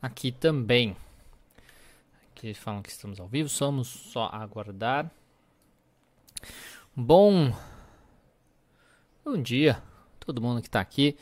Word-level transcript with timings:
aqui 0.00 0.30
também. 0.30 0.96
Aqui 2.30 2.52
falam 2.54 2.82
que 2.82 2.90
estamos 2.90 3.18
ao 3.18 3.26
vivo, 3.26 3.48
somos 3.48 3.88
só 3.88 4.28
aguardar. 4.32 5.10
Bom, 6.94 7.52
bom 9.24 9.40
dia, 9.40 9.82
todo 10.20 10.40
mundo 10.40 10.60
que 10.60 10.68
está 10.68 10.80
aqui. 10.80 11.16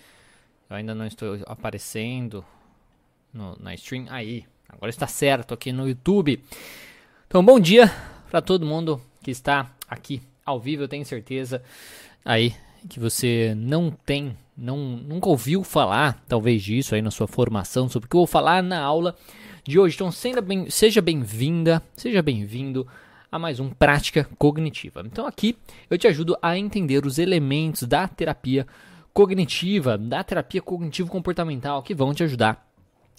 Eu 0.69 0.77
ainda 0.77 0.95
não 0.95 1.07
estou 1.07 1.39
aparecendo 1.47 2.45
no, 3.33 3.57
na 3.61 3.75
stream. 3.75 4.07
Aí, 4.09 4.47
agora 4.69 4.91
está 4.91 5.07
certo 5.07 5.55
aqui 5.55 5.73
no 5.73 5.89
YouTube. 5.89 6.43
Então, 7.27 7.45
bom 7.45 7.61
dia 7.61 7.91
para 8.31 8.41
todo 8.41 8.67
mundo 8.67 9.01
que 9.23 9.31
está 9.31 9.71
aqui 9.89 10.23
ao 10.45 10.59
vivo. 10.59 10.83
Eu 10.83 10.89
tenho 10.89 11.05
certeza 11.05 11.63
aí 12.25 12.55
que 12.89 12.99
você 12.99 13.55
não 13.57 13.91
tem, 13.91 14.37
não, 14.57 14.79
nunca 14.79 15.29
ouviu 15.29 15.65
falar, 15.65 16.23
talvez 16.29 16.63
disso 16.63 16.95
aí 16.95 17.03
na 17.03 17.11
sua 17.11 17.27
formação, 17.27 17.89
sobre 17.89 18.07
o 18.07 18.09
que 18.09 18.17
eu 18.17 18.21
vou 18.21 18.27
falar 18.27 18.63
na 18.63 18.81
aula 18.81 19.17
de 19.65 19.79
hoje. 19.79 19.97
Então, 19.97 20.11
bem, 20.43 20.71
seja 20.71 21.01
bem-vinda, 21.01 21.83
seja 21.97 22.23
bem-vindo 22.23 22.87
a 23.31 23.39
mais 23.39 23.59
um 23.59 23.71
Prática 23.71 24.29
Cognitiva. 24.39 25.03
Então, 25.05 25.27
aqui 25.27 25.57
eu 25.91 25.99
te 25.99 26.07
ajudo 26.07 26.37
a 26.41 26.57
entender 26.57 27.05
os 27.05 27.19
elementos 27.19 27.83
da 27.83 28.07
terapia 28.07 28.67
cognitiva, 29.13 29.99
da 29.99 30.23
terapia 30.23 30.63
cognitivo-comportamental 30.63 31.83
que 31.83 31.95
vão 31.95 32.15
te 32.15 32.23
ajudar 32.23 32.65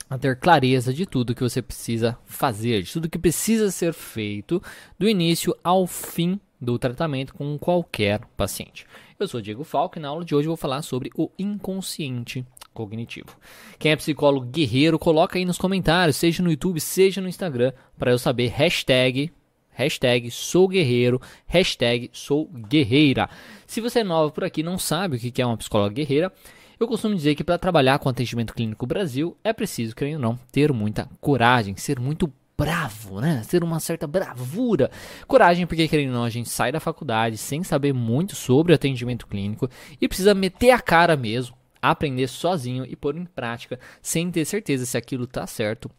a 0.10 0.18
ter 0.18 0.38
clareza 0.38 0.94
de 0.94 1.06
tudo 1.06 1.34
que 1.34 1.42
você 1.42 1.62
precisa 1.62 2.18
fazer, 2.26 2.84
de 2.84 2.94
tudo 2.94 3.10
que 3.10 3.18
precisa 3.18 3.72
ser 3.72 3.94
feito 3.94 4.62
do 5.00 5.10
início 5.10 5.56
ao 5.64 5.88
fim 5.88 6.40
do 6.62 6.78
tratamento 6.78 7.34
com 7.34 7.58
qualquer 7.58 8.22
paciente. 8.38 8.86
Eu 9.18 9.30
sou 9.30 9.42
Diego 9.42 9.64
Falco 9.64 9.98
e 9.98 10.02
na 10.02 10.10
aula 10.10 10.26
de 10.26 10.36
hoje 10.36 10.50
vou 10.50 10.58
falar 10.58 10.82
sobre 10.82 11.10
o 11.16 11.32
inconsciente 11.40 12.46
cognitivo. 12.74 13.38
Quem 13.80 13.94
é 13.94 13.96
psicólogo 13.96 14.46
guerreiro, 14.46 15.00
coloca 15.00 15.38
aí 15.38 15.46
nos 15.46 15.58
comentários, 15.58 16.18
seja 16.18 16.44
no 16.44 16.50
YouTube, 16.50 16.82
seja 16.82 17.22
no 17.22 17.30
Instagram, 17.30 17.72
para 17.98 18.12
eu 18.12 18.20
saber 18.20 18.50
hashtag, 18.50 19.32
hashtag 19.70 20.30
sou 20.30 20.68
guerreiro, 20.68 21.22
hashtag 21.48 22.10
sou 22.12 22.50
guerreira. 22.68 23.30
Se 23.66 23.80
você 23.80 24.00
é 24.00 24.04
nova 24.04 24.34
por 24.34 24.44
aqui 24.44 24.62
não 24.62 24.78
sabe 24.78 25.16
o 25.16 25.20
que 25.20 25.42
é 25.42 25.46
uma 25.46 25.56
psicóloga 25.56 25.96
guerreira, 25.96 26.30
eu 26.78 26.86
costumo 26.86 27.16
dizer 27.16 27.36
que 27.36 27.44
para 27.44 27.58
trabalhar 27.58 28.00
com 28.00 28.10
atendimento 28.10 28.54
clínico 28.54 28.86
Brasil 28.86 29.38
é 29.46 29.54
preciso, 29.54 29.96
creio 29.96 30.18
ou 30.18 30.22
não, 30.22 30.38
ter 30.52 30.74
muita 30.74 31.10
coragem, 31.22 31.78
ser 31.78 32.02
muito 32.02 32.30
bravo, 32.58 33.20
né? 33.20 33.42
Ter 33.50 33.64
uma 33.64 33.80
certa 33.80 34.08
bravura. 34.08 34.90
Coragem, 35.28 35.68
porque 35.68 35.88
querendo 35.88 36.10
ou 36.10 36.16
não, 36.16 36.24
a 36.24 36.30
gente 36.30 36.50
sai 36.50 36.72
da 36.72 36.80
faculdade 36.80 37.38
sem 37.38 37.64
saber 37.64 37.94
muito 37.94 38.36
sobre 38.36 38.74
atendimento 38.74 39.28
clínico 39.28 39.70
e 40.00 40.08
precisa 40.08 40.34
meter 40.34 40.72
a 40.72 40.80
cara 40.80 41.16
mesmo, 41.18 41.56
aprender 41.82 42.28
sozinho 42.28 42.86
e 42.86 42.96
pôr 42.96 43.16
em 43.16 43.26
prática 43.26 43.80
sem 44.02 44.32
ter 44.32 44.46
certeza 44.46 44.86
se 44.86 44.98
aquilo 44.98 45.26
está 45.26 45.46
certo 45.46 45.90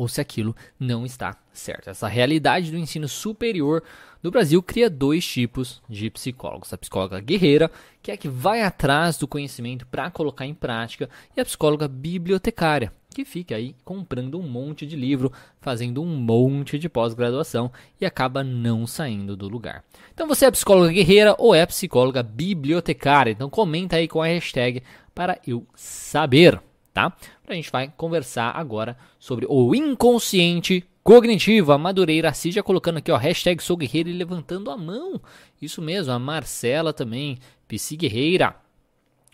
ou 0.00 0.08
se 0.08 0.18
aquilo 0.18 0.56
não 0.78 1.04
está 1.04 1.36
certo. 1.52 1.90
Essa 1.90 2.08
realidade 2.08 2.70
do 2.70 2.78
ensino 2.78 3.06
superior 3.06 3.82
do 4.22 4.30
Brasil 4.30 4.62
cria 4.62 4.88
dois 4.88 5.26
tipos 5.26 5.82
de 5.86 6.08
psicólogos: 6.08 6.72
a 6.72 6.78
psicóloga 6.78 7.20
guerreira, 7.20 7.70
que 8.02 8.10
é 8.10 8.14
a 8.14 8.16
que 8.16 8.26
vai 8.26 8.62
atrás 8.62 9.18
do 9.18 9.28
conhecimento 9.28 9.86
para 9.86 10.10
colocar 10.10 10.46
em 10.46 10.54
prática, 10.54 11.10
e 11.36 11.40
a 11.40 11.44
psicóloga 11.44 11.86
bibliotecária, 11.86 12.90
que 13.10 13.26
fica 13.26 13.56
aí 13.56 13.76
comprando 13.84 14.38
um 14.38 14.48
monte 14.48 14.86
de 14.86 14.96
livro, 14.96 15.30
fazendo 15.60 16.02
um 16.02 16.06
monte 16.06 16.78
de 16.78 16.88
pós-graduação 16.88 17.70
e 18.00 18.06
acaba 18.06 18.42
não 18.42 18.86
saindo 18.86 19.36
do 19.36 19.48
lugar. 19.48 19.84
Então 20.14 20.26
você 20.26 20.46
é 20.46 20.50
psicóloga 20.50 20.90
guerreira 20.92 21.36
ou 21.38 21.54
é 21.54 21.66
psicóloga 21.66 22.22
bibliotecária? 22.22 23.32
Então 23.32 23.50
comenta 23.50 23.96
aí 23.96 24.08
com 24.08 24.22
a 24.22 24.26
hashtag 24.28 24.82
para 25.14 25.38
eu 25.46 25.66
saber, 25.74 26.58
tá? 26.92 27.12
A 27.46 27.54
gente 27.54 27.70
vai 27.70 27.92
conversar 27.96 28.52
agora 28.56 28.96
sobre 29.18 29.46
o 29.48 29.74
inconsciente 29.74 30.84
cognitivo. 31.02 31.72
A 31.72 31.78
Madureira 31.78 32.30
Assis 32.30 32.54
já 32.54 32.62
colocando 32.62 32.98
aqui, 32.98 33.10
ó, 33.10 33.16
hashtag 33.16 33.62
sou 33.62 33.76
guerreira 33.76 34.08
e 34.08 34.12
levantando 34.12 34.70
a 34.70 34.76
mão. 34.76 35.20
Isso 35.60 35.82
mesmo, 35.82 36.12
a 36.12 36.18
Marcela 36.18 36.92
também, 36.92 37.38
psi 37.66 37.96
guerreira. 37.96 38.54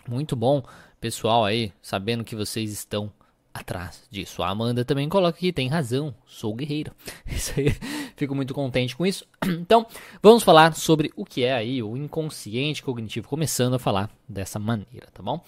Muito 0.08 0.36
bom, 0.36 0.62
pessoal 1.00 1.44
aí, 1.44 1.72
sabendo 1.82 2.24
que 2.24 2.36
vocês 2.36 2.70
estão 2.70 3.12
atrás 3.52 4.02
disso. 4.10 4.42
A 4.42 4.50
Amanda 4.50 4.84
também 4.84 5.08
coloca 5.08 5.36
aqui, 5.38 5.52
tem 5.52 5.68
razão, 5.68 6.14
sou 6.26 6.54
guerreira. 6.54 6.92
Isso 7.26 7.52
aí, 7.56 7.74
fico 8.14 8.34
muito 8.34 8.52
contente 8.54 8.94
com 8.94 9.06
isso. 9.06 9.26
Então, 9.46 9.86
vamos 10.22 10.42
falar 10.42 10.74
sobre 10.74 11.12
o 11.16 11.24
que 11.24 11.42
é 11.44 11.52
aí 11.52 11.82
o 11.82 11.96
inconsciente 11.96 12.82
cognitivo, 12.82 13.28
começando 13.28 13.74
a 13.74 13.78
falar 13.78 14.10
dessa 14.28 14.58
maneira, 14.58 15.08
tá 15.12 15.22
bom? 15.22 15.42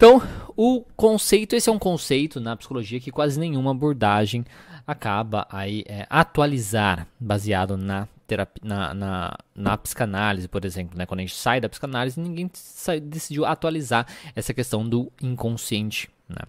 Então, 0.00 0.22
o 0.56 0.82
conceito, 0.96 1.54
esse 1.54 1.68
é 1.68 1.72
um 1.72 1.78
conceito 1.78 2.40
na 2.40 2.56
psicologia 2.56 2.98
que 2.98 3.10
quase 3.10 3.38
nenhuma 3.38 3.72
abordagem 3.72 4.46
acaba 4.86 5.46
aí 5.50 5.84
é, 5.86 6.06
atualizar, 6.08 7.06
baseado 7.20 7.76
na 7.76 8.08
terapia, 8.26 8.62
na, 8.64 8.94
na, 8.94 9.38
na, 9.54 9.76
psicanálise, 9.76 10.48
por 10.48 10.64
exemplo, 10.64 10.96
né? 10.96 11.04
Quando 11.04 11.20
a 11.20 11.22
gente 11.24 11.34
sai 11.34 11.60
da 11.60 11.68
psicanálise, 11.68 12.18
ninguém 12.18 12.50
sai, 12.54 12.98
decidiu 12.98 13.44
atualizar 13.44 14.06
essa 14.34 14.54
questão 14.54 14.88
do 14.88 15.12
inconsciente, 15.22 16.08
né? 16.26 16.44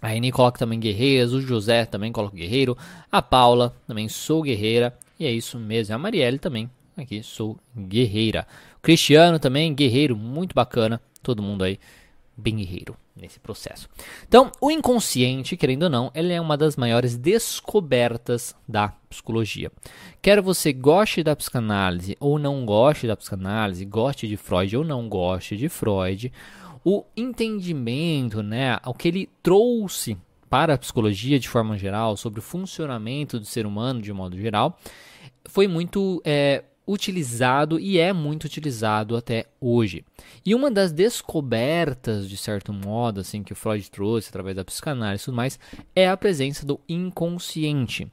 A 0.00 0.16
Eni 0.16 0.32
coloca 0.32 0.58
também 0.58 0.80
guerreiras, 0.80 1.32
o 1.32 1.40
José 1.40 1.84
também 1.84 2.10
coloca 2.10 2.34
guerreiro, 2.34 2.76
a 3.12 3.22
Paula 3.22 3.76
também 3.86 4.08
sou 4.08 4.42
guerreira, 4.42 4.92
e 5.20 5.24
é 5.24 5.30
isso 5.30 5.56
mesmo. 5.56 5.94
A 5.94 5.98
Marielle 5.98 6.40
também, 6.40 6.68
aqui 6.96 7.22
sou 7.22 7.56
guerreira. 7.78 8.44
O 8.78 8.80
Cristiano 8.80 9.38
também, 9.38 9.72
guerreiro, 9.72 10.16
muito 10.16 10.52
bacana, 10.52 11.00
todo 11.22 11.40
mundo 11.40 11.62
aí 11.62 11.78
bem 12.36 12.56
guerreiro 12.56 12.96
nesse 13.14 13.38
processo. 13.38 13.88
Então, 14.26 14.50
o 14.60 14.70
inconsciente, 14.70 15.56
querendo 15.56 15.84
ou 15.84 15.90
não, 15.90 16.10
ele 16.14 16.32
é 16.32 16.40
uma 16.40 16.56
das 16.56 16.76
maiores 16.76 17.16
descobertas 17.16 18.54
da 18.66 18.88
psicologia. 19.08 19.70
Quer 20.20 20.40
você 20.40 20.72
goste 20.72 21.22
da 21.22 21.36
psicanálise 21.36 22.16
ou 22.18 22.38
não 22.38 22.64
goste 22.64 23.06
da 23.06 23.16
psicanálise, 23.16 23.84
goste 23.84 24.26
de 24.26 24.36
Freud 24.36 24.76
ou 24.76 24.84
não 24.84 25.08
goste 25.08 25.56
de 25.56 25.68
Freud, 25.68 26.32
o 26.84 27.04
entendimento, 27.16 28.42
né, 28.42 28.78
o 28.84 28.94
que 28.94 29.08
ele 29.08 29.28
trouxe 29.42 30.16
para 30.48 30.74
a 30.74 30.78
psicologia 30.78 31.38
de 31.38 31.48
forma 31.48 31.78
geral, 31.78 32.16
sobre 32.16 32.40
o 32.40 32.42
funcionamento 32.42 33.38
do 33.38 33.46
ser 33.46 33.64
humano 33.64 34.02
de 34.02 34.12
modo 34.12 34.38
geral, 34.38 34.78
foi 35.46 35.66
muito 35.66 36.20
é, 36.24 36.64
utilizado 36.92 37.78
e 37.78 37.98
é 37.98 38.12
muito 38.12 38.44
utilizado 38.44 39.16
até 39.16 39.46
hoje. 39.60 40.04
E 40.44 40.54
uma 40.54 40.70
das 40.70 40.92
descobertas, 40.92 42.28
de 42.28 42.36
certo 42.36 42.72
modo, 42.72 43.20
assim, 43.20 43.42
que 43.42 43.52
o 43.52 43.56
Freud 43.56 43.90
trouxe 43.90 44.28
através 44.28 44.56
da 44.56 44.64
psicanálise 44.64 45.22
e 45.22 45.24
tudo 45.26 45.36
mais, 45.36 45.58
é 45.94 46.08
a 46.08 46.16
presença 46.16 46.66
do 46.66 46.80
inconsciente. 46.88 48.10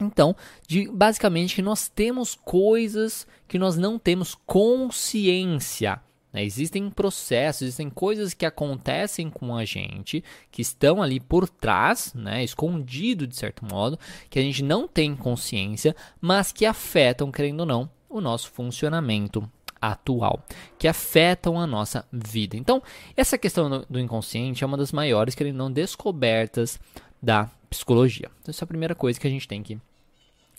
Então, 0.00 0.34
de, 0.66 0.88
basicamente, 0.90 1.54
que 1.54 1.62
nós 1.62 1.88
temos 1.88 2.34
coisas 2.34 3.26
que 3.46 3.58
nós 3.58 3.76
não 3.76 3.98
temos 3.98 4.34
consciência. 4.46 6.00
Né? 6.32 6.44
Existem 6.44 6.88
processos, 6.90 7.62
existem 7.62 7.90
coisas 7.90 8.32
que 8.34 8.46
acontecem 8.46 9.28
com 9.28 9.54
a 9.54 9.64
gente, 9.64 10.24
que 10.50 10.62
estão 10.62 11.02
ali 11.02 11.20
por 11.20 11.48
trás, 11.48 12.12
né? 12.14 12.42
escondido 12.42 13.26
de 13.26 13.36
certo 13.36 13.64
modo, 13.64 13.98
que 14.30 14.38
a 14.38 14.42
gente 14.42 14.62
não 14.62 14.88
tem 14.88 15.14
consciência, 15.14 15.94
mas 16.20 16.50
que 16.50 16.64
afetam, 16.64 17.30
querendo 17.30 17.60
ou 17.60 17.66
não, 17.66 17.90
o 18.12 18.20
nosso 18.20 18.50
funcionamento 18.50 19.48
atual, 19.80 20.44
que 20.78 20.86
afetam 20.86 21.58
a 21.58 21.66
nossa 21.66 22.06
vida. 22.12 22.56
Então, 22.56 22.80
essa 23.16 23.36
questão 23.36 23.84
do 23.90 23.98
inconsciente 23.98 24.62
é 24.62 24.66
uma 24.66 24.76
das 24.76 24.92
maiores, 24.92 25.34
querendo 25.34 25.56
não, 25.56 25.72
descobertas 25.72 26.78
da 27.20 27.50
psicologia. 27.68 28.30
Então, 28.40 28.52
essa 28.52 28.62
é 28.62 28.66
a 28.66 28.68
primeira 28.68 28.94
coisa 28.94 29.18
que 29.18 29.26
a 29.26 29.30
gente 29.30 29.48
tem 29.48 29.62
que 29.62 29.80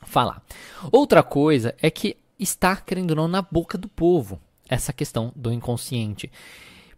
falar. 0.06 0.44
Outra 0.92 1.24
coisa 1.24 1.74
é 1.82 1.90
que 1.90 2.18
está, 2.38 2.76
querendo 2.76 3.12
ou 3.12 3.16
não, 3.16 3.28
na 3.28 3.42
boca 3.42 3.78
do 3.78 3.88
povo 3.88 4.42
essa 4.68 4.92
questão 4.92 5.32
do 5.36 5.52
inconsciente. 5.52 6.32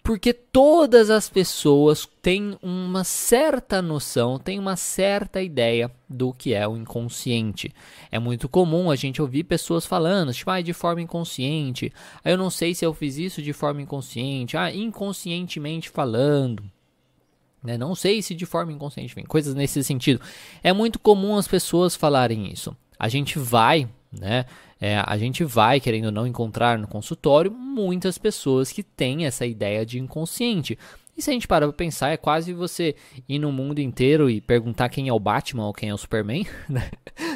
Porque 0.06 0.34
todas 0.34 1.10
as 1.10 1.28
pessoas 1.28 2.08
têm 2.22 2.56
uma 2.62 3.04
certa 3.04 3.82
noção, 3.82 4.38
têm 4.38 4.60
uma 4.60 4.76
certa 4.76 5.42
ideia 5.42 5.90
do 6.08 6.32
que 6.32 6.54
é 6.54 6.68
o 6.68 6.78
inconsciente. 6.78 7.74
É 8.12 8.20
muito 8.20 8.48
comum 8.48 8.92
a 8.92 8.96
gente 8.96 9.20
ouvir 9.20 9.46
pessoas 9.46 9.84
falando, 9.84 10.32
tipo, 10.32 10.52
ah, 10.52 10.62
de 10.62 10.74
forma 10.74 11.02
inconsciente. 11.02 11.92
Ah, 12.24 12.30
eu 12.30 12.38
não 12.38 12.52
sei 12.52 12.76
se 12.76 12.86
eu 12.86 12.94
fiz 12.94 13.18
isso 13.18 13.42
de 13.42 13.52
forma 13.52 13.82
inconsciente. 13.82 14.56
Ah, 14.56 14.72
inconscientemente 14.72 15.90
falando. 15.90 16.64
Né? 17.64 17.76
Não 17.76 17.96
sei 17.96 18.22
se 18.22 18.36
de 18.36 18.46
forma 18.46 18.72
inconsciente, 18.72 19.16
coisas 19.24 19.56
nesse 19.56 19.84
sentido. 19.84 20.22
É 20.62 20.72
muito 20.72 21.00
comum 21.00 21.36
as 21.36 21.48
pessoas 21.48 21.96
falarem 21.96 22.52
isso. 22.52 22.78
A 23.00 23.10
gente 23.10 23.40
vai, 23.40 23.90
né? 24.20 24.46
É, 24.80 24.98
a 25.06 25.18
gente 25.18 25.44
vai, 25.44 25.80
querendo 25.80 26.06
ou 26.06 26.12
não, 26.12 26.28
encontrar 26.28 26.78
no 26.78 26.88
consultório 26.88 27.52
muitas 27.52 28.18
pessoas 28.18 28.72
que 28.72 28.84
têm 28.84 29.26
essa 29.26 29.46
ideia 29.46 29.86
de 29.86 30.00
inconsciente. 30.00 30.78
E 31.18 31.22
se 31.22 31.30
a 31.30 31.34
gente 31.34 31.48
parar 31.48 31.68
para 31.68 31.76
pensar, 31.76 32.10
é 32.10 32.18
quase 32.18 32.52
você 32.52 32.94
ir 33.28 33.40
no 33.40 33.52
mundo 33.52 33.80
inteiro 33.80 34.30
e 34.30 34.42
perguntar 34.42 34.90
quem 34.90 35.08
é 35.08 35.14
o 35.14 35.20
Batman 35.20 35.66
ou 35.66 35.74
quem 35.74 35.90
é 35.90 35.94
o 35.94 35.98
Superman, 35.98 36.46
né? 36.68 36.90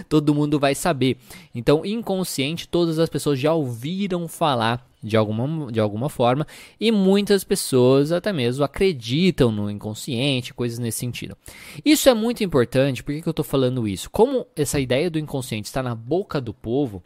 Todo 0.10 0.36
mundo 0.36 0.60
vai 0.60 0.76
saber. 0.76 1.18
Então, 1.56 1.86
inconsciente, 1.86 2.68
todas 2.68 3.00
as 3.00 3.10
pessoas 3.10 3.40
já 3.40 3.54
ouviram 3.54 4.28
falar 4.28 4.89
de 5.02 5.16
alguma, 5.16 5.72
de 5.72 5.80
alguma 5.80 6.10
forma, 6.10 6.46
e 6.80 6.92
muitas 6.92 7.44
pessoas 7.44 8.12
até 8.12 8.34
mesmo 8.34 8.64
acreditam 8.64 9.52
no 9.52 9.70
inconsciente, 9.70 10.54
coisas 10.54 10.78
nesse 10.78 11.00
sentido. 11.00 11.38
Isso 11.84 12.10
é 12.10 12.14
muito 12.14 12.44
importante, 12.44 13.04
por 13.04 13.14
que, 13.14 13.22
que 13.22 13.28
eu 13.28 13.32
estou 13.32 13.46
falando 13.46 13.88
isso? 13.88 14.10
Como 14.10 14.46
essa 14.56 14.80
ideia 14.80 15.10
do 15.10 15.20
inconsciente 15.20 15.68
está 15.68 15.82
na 15.82 15.96
boca 15.96 16.42
do 16.42 16.54
povo, 16.54 17.02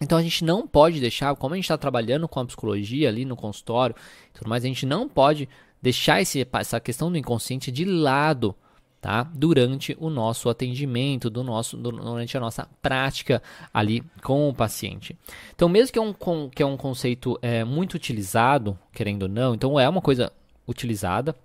então 0.00 0.18
a 0.18 0.22
gente 0.22 0.44
não 0.44 0.66
pode 0.66 1.00
deixar, 1.00 1.34
como 1.36 1.54
a 1.54 1.56
gente 1.56 1.64
está 1.64 1.78
trabalhando 1.78 2.28
com 2.28 2.40
a 2.40 2.44
psicologia 2.44 3.08
ali 3.08 3.24
no 3.24 3.36
consultório, 3.36 3.96
tudo 4.34 4.48
mais, 4.48 4.64
a 4.64 4.68
gente 4.68 4.84
não 4.84 5.08
pode 5.08 5.48
deixar 5.80 6.20
esse, 6.20 6.46
essa 6.52 6.80
questão 6.80 7.10
do 7.10 7.18
inconsciente 7.18 7.70
de 7.70 7.84
lado 7.84 8.54
tá? 9.04 9.22
Durante 9.22 9.94
o 10.00 10.08
nosso 10.08 10.48
atendimento, 10.48 11.28
do 11.28 11.44
nosso, 11.44 11.76
durante 11.76 12.38
a 12.38 12.40
nossa 12.40 12.66
prática 12.80 13.42
ali 13.72 14.02
com 14.22 14.48
o 14.48 14.54
paciente. 14.54 15.14
Então, 15.54 15.68
mesmo 15.68 15.92
que 15.92 15.98
é 15.98 16.02
um, 16.02 16.48
que 16.48 16.62
é 16.62 16.66
um 16.66 16.74
conceito 16.74 17.38
é, 17.42 17.64
muito 17.64 17.92
utilizado, 17.92 18.78
querendo 18.94 19.24
ou 19.24 19.28
não, 19.28 19.54
então 19.54 19.78
é 19.78 19.86
uma 19.86 20.00
coisa 20.00 20.32
utilizada, 20.66 21.36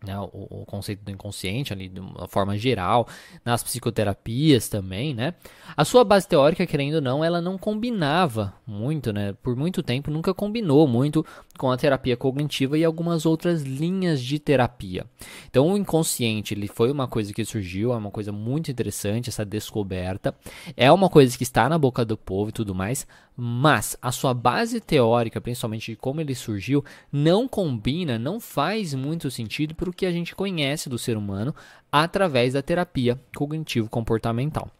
né, 0.00 0.16
o, 0.20 0.60
o, 0.60 0.64
conceito 0.64 1.02
do 1.02 1.10
inconsciente 1.10 1.72
ali 1.72 1.88
de 1.88 1.98
uma 1.98 2.28
forma 2.28 2.56
geral, 2.56 3.08
nas 3.44 3.64
psicoterapias 3.64 4.68
também, 4.68 5.12
né? 5.12 5.34
A 5.76 5.84
sua 5.84 6.04
base 6.04 6.28
teórica, 6.28 6.64
querendo 6.64 6.94
ou 6.94 7.00
não, 7.00 7.24
ela 7.24 7.40
não 7.40 7.58
combinava 7.58 8.54
muito, 8.64 9.12
né? 9.12 9.34
Por 9.42 9.56
muito 9.56 9.82
tempo 9.82 10.12
nunca 10.12 10.32
combinou 10.32 10.86
muito 10.86 11.26
com 11.58 11.70
a 11.70 11.76
terapia 11.76 12.16
cognitiva 12.16 12.78
e 12.78 12.84
algumas 12.84 13.26
outras 13.26 13.62
linhas 13.62 14.22
de 14.22 14.38
terapia. 14.38 15.04
Então 15.50 15.68
o 15.70 15.76
inconsciente, 15.76 16.54
ele 16.54 16.68
foi 16.68 16.90
uma 16.90 17.08
coisa 17.08 17.34
que 17.34 17.44
surgiu, 17.44 17.92
é 17.92 17.96
uma 17.96 18.10
coisa 18.10 18.32
muito 18.32 18.70
interessante 18.70 19.28
essa 19.28 19.44
descoberta. 19.44 20.34
É 20.76 20.90
uma 20.90 21.10
coisa 21.10 21.36
que 21.36 21.42
está 21.42 21.68
na 21.68 21.76
boca 21.76 22.04
do 22.04 22.16
povo 22.16 22.50
e 22.50 22.52
tudo 22.52 22.74
mais, 22.74 23.06
mas 23.36 23.96
a 24.00 24.12
sua 24.12 24.32
base 24.32 24.80
teórica, 24.80 25.40
principalmente 25.40 25.92
de 25.92 25.96
como 25.96 26.20
ele 26.20 26.34
surgiu, 26.34 26.84
não 27.12 27.48
combina, 27.48 28.18
não 28.18 28.40
faz 28.40 28.94
muito 28.94 29.30
sentido 29.30 29.74
para 29.74 29.90
o 29.90 29.92
que 29.92 30.06
a 30.06 30.12
gente 30.12 30.34
conhece 30.34 30.88
do 30.88 30.98
ser 30.98 31.16
humano 31.16 31.54
através 31.90 32.52
da 32.52 32.62
terapia 32.62 33.20
cognitivo-comportamental. 33.34 34.70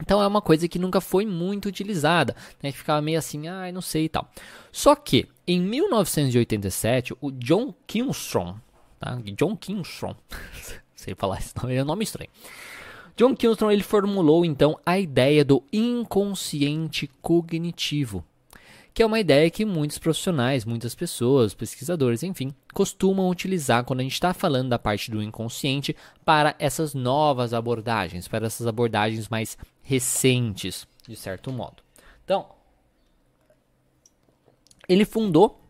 Então 0.00 0.22
é 0.22 0.26
uma 0.26 0.42
coisa 0.42 0.68
que 0.68 0.78
nunca 0.78 1.00
foi 1.00 1.24
muito 1.24 1.66
utilizada, 1.66 2.36
né? 2.62 2.70
que 2.70 2.78
ficava 2.78 3.00
meio 3.00 3.18
assim, 3.18 3.48
ah, 3.48 3.70
não 3.72 3.80
sei 3.80 4.04
e 4.04 4.08
tal. 4.08 4.30
Só 4.70 4.94
que 4.94 5.26
em 5.46 5.60
1987, 5.60 7.14
o 7.20 7.30
John 7.30 7.74
Kilstrom, 7.86 8.56
tá? 8.98 9.18
John 9.36 9.56
Kilstrom, 9.56 10.14
sei 10.94 11.14
falar 11.14 11.38
esse 11.38 11.54
nome, 11.56 11.74
é 11.74 11.82
um 11.82 11.86
nome 11.86 12.04
estranho. 12.04 12.30
John 13.16 13.34
Kilstrom 13.34 13.70
ele 13.70 13.82
formulou 13.82 14.44
então 14.44 14.78
a 14.84 14.98
ideia 14.98 15.42
do 15.44 15.62
inconsciente 15.72 17.08
cognitivo, 17.22 18.22
que 18.96 19.02
é 19.02 19.06
uma 19.06 19.20
ideia 19.20 19.50
que 19.50 19.62
muitos 19.62 19.98
profissionais, 19.98 20.64
muitas 20.64 20.94
pessoas, 20.94 21.52
pesquisadores, 21.52 22.22
enfim, 22.22 22.54
costumam 22.72 23.28
utilizar 23.28 23.84
quando 23.84 24.00
a 24.00 24.02
gente 24.02 24.14
está 24.14 24.32
falando 24.32 24.70
da 24.70 24.78
parte 24.78 25.10
do 25.10 25.22
inconsciente 25.22 25.94
para 26.24 26.56
essas 26.58 26.94
novas 26.94 27.52
abordagens, 27.52 28.26
para 28.26 28.46
essas 28.46 28.66
abordagens 28.66 29.28
mais 29.28 29.58
recentes, 29.82 30.88
de 31.06 31.14
certo 31.14 31.52
modo. 31.52 31.82
Então, 32.24 32.46
ele 34.88 35.04
fundou 35.04 35.60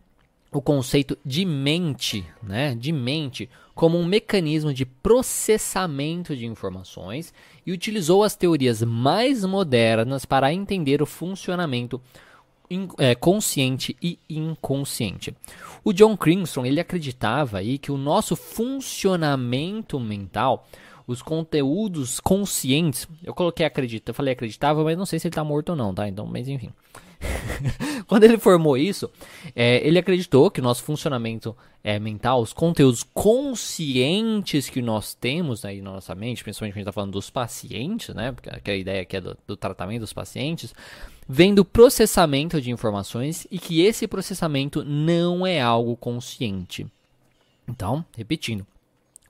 o 0.52 0.62
conceito 0.62 1.18
de 1.26 1.44
mente, 1.44 2.24
né, 2.40 2.76
de 2.76 2.92
mente, 2.92 3.50
como 3.74 3.98
um 3.98 4.06
mecanismo 4.06 4.72
de 4.72 4.86
processamento 4.86 6.36
de 6.36 6.46
informações 6.46 7.34
e 7.66 7.72
utilizou 7.72 8.22
as 8.22 8.36
teorias 8.36 8.84
mais 8.84 9.44
modernas 9.44 10.24
para 10.24 10.54
entender 10.54 11.02
o 11.02 11.06
funcionamento 11.06 12.00
é, 12.98 13.14
consciente 13.14 13.96
e 14.02 14.18
inconsciente. 14.28 15.34
O 15.84 15.92
John 15.92 16.16
Crimson 16.16 16.66
ele 16.66 16.80
acreditava 16.80 17.58
aí 17.58 17.78
que 17.78 17.92
o 17.92 17.96
nosso 17.96 18.34
funcionamento 18.34 20.00
mental, 20.00 20.66
os 21.06 21.22
conteúdos 21.22 22.18
conscientes, 22.18 23.08
eu 23.22 23.34
coloquei 23.34 23.64
acredita, 23.64 24.10
eu 24.10 24.14
falei 24.14 24.32
acreditava, 24.32 24.82
mas 24.82 24.98
não 24.98 25.06
sei 25.06 25.18
se 25.18 25.28
ele 25.28 25.32
está 25.32 25.44
morto 25.44 25.70
ou 25.70 25.76
não, 25.76 25.94
tá? 25.94 26.08
Então, 26.08 26.26
mas 26.26 26.48
enfim. 26.48 26.70
Quando 28.06 28.24
ele 28.24 28.38
formou 28.38 28.76
isso, 28.76 29.10
é, 29.54 29.86
ele 29.86 29.98
acreditou 29.98 30.50
que 30.50 30.60
o 30.60 30.62
nosso 30.62 30.82
funcionamento 30.82 31.56
é, 31.82 31.98
mental, 31.98 32.40
os 32.42 32.52
conteúdos 32.52 33.02
conscientes 33.02 34.68
que 34.68 34.82
nós 34.82 35.14
temos 35.14 35.64
aí 35.64 35.80
na 35.80 35.92
nossa 35.92 36.14
mente, 36.14 36.42
principalmente 36.42 36.72
quando 36.72 36.76
a 36.76 36.80
gente 36.80 36.88
está 36.88 36.92
falando 36.92 37.12
dos 37.12 37.30
pacientes, 37.30 38.14
né? 38.14 38.32
Porque 38.32 38.70
a 38.70 38.76
ideia 38.76 39.02
aqui 39.02 39.16
é 39.16 39.20
do, 39.20 39.36
do 39.46 39.56
tratamento 39.56 40.00
dos 40.00 40.12
pacientes, 40.12 40.74
vem 41.28 41.54
do 41.54 41.64
processamento 41.64 42.60
de 42.60 42.70
informações 42.70 43.46
e 43.50 43.58
que 43.58 43.82
esse 43.82 44.06
processamento 44.06 44.84
não 44.84 45.46
é 45.46 45.60
algo 45.60 45.96
consciente. 45.96 46.86
Então, 47.68 48.04
repetindo, 48.16 48.66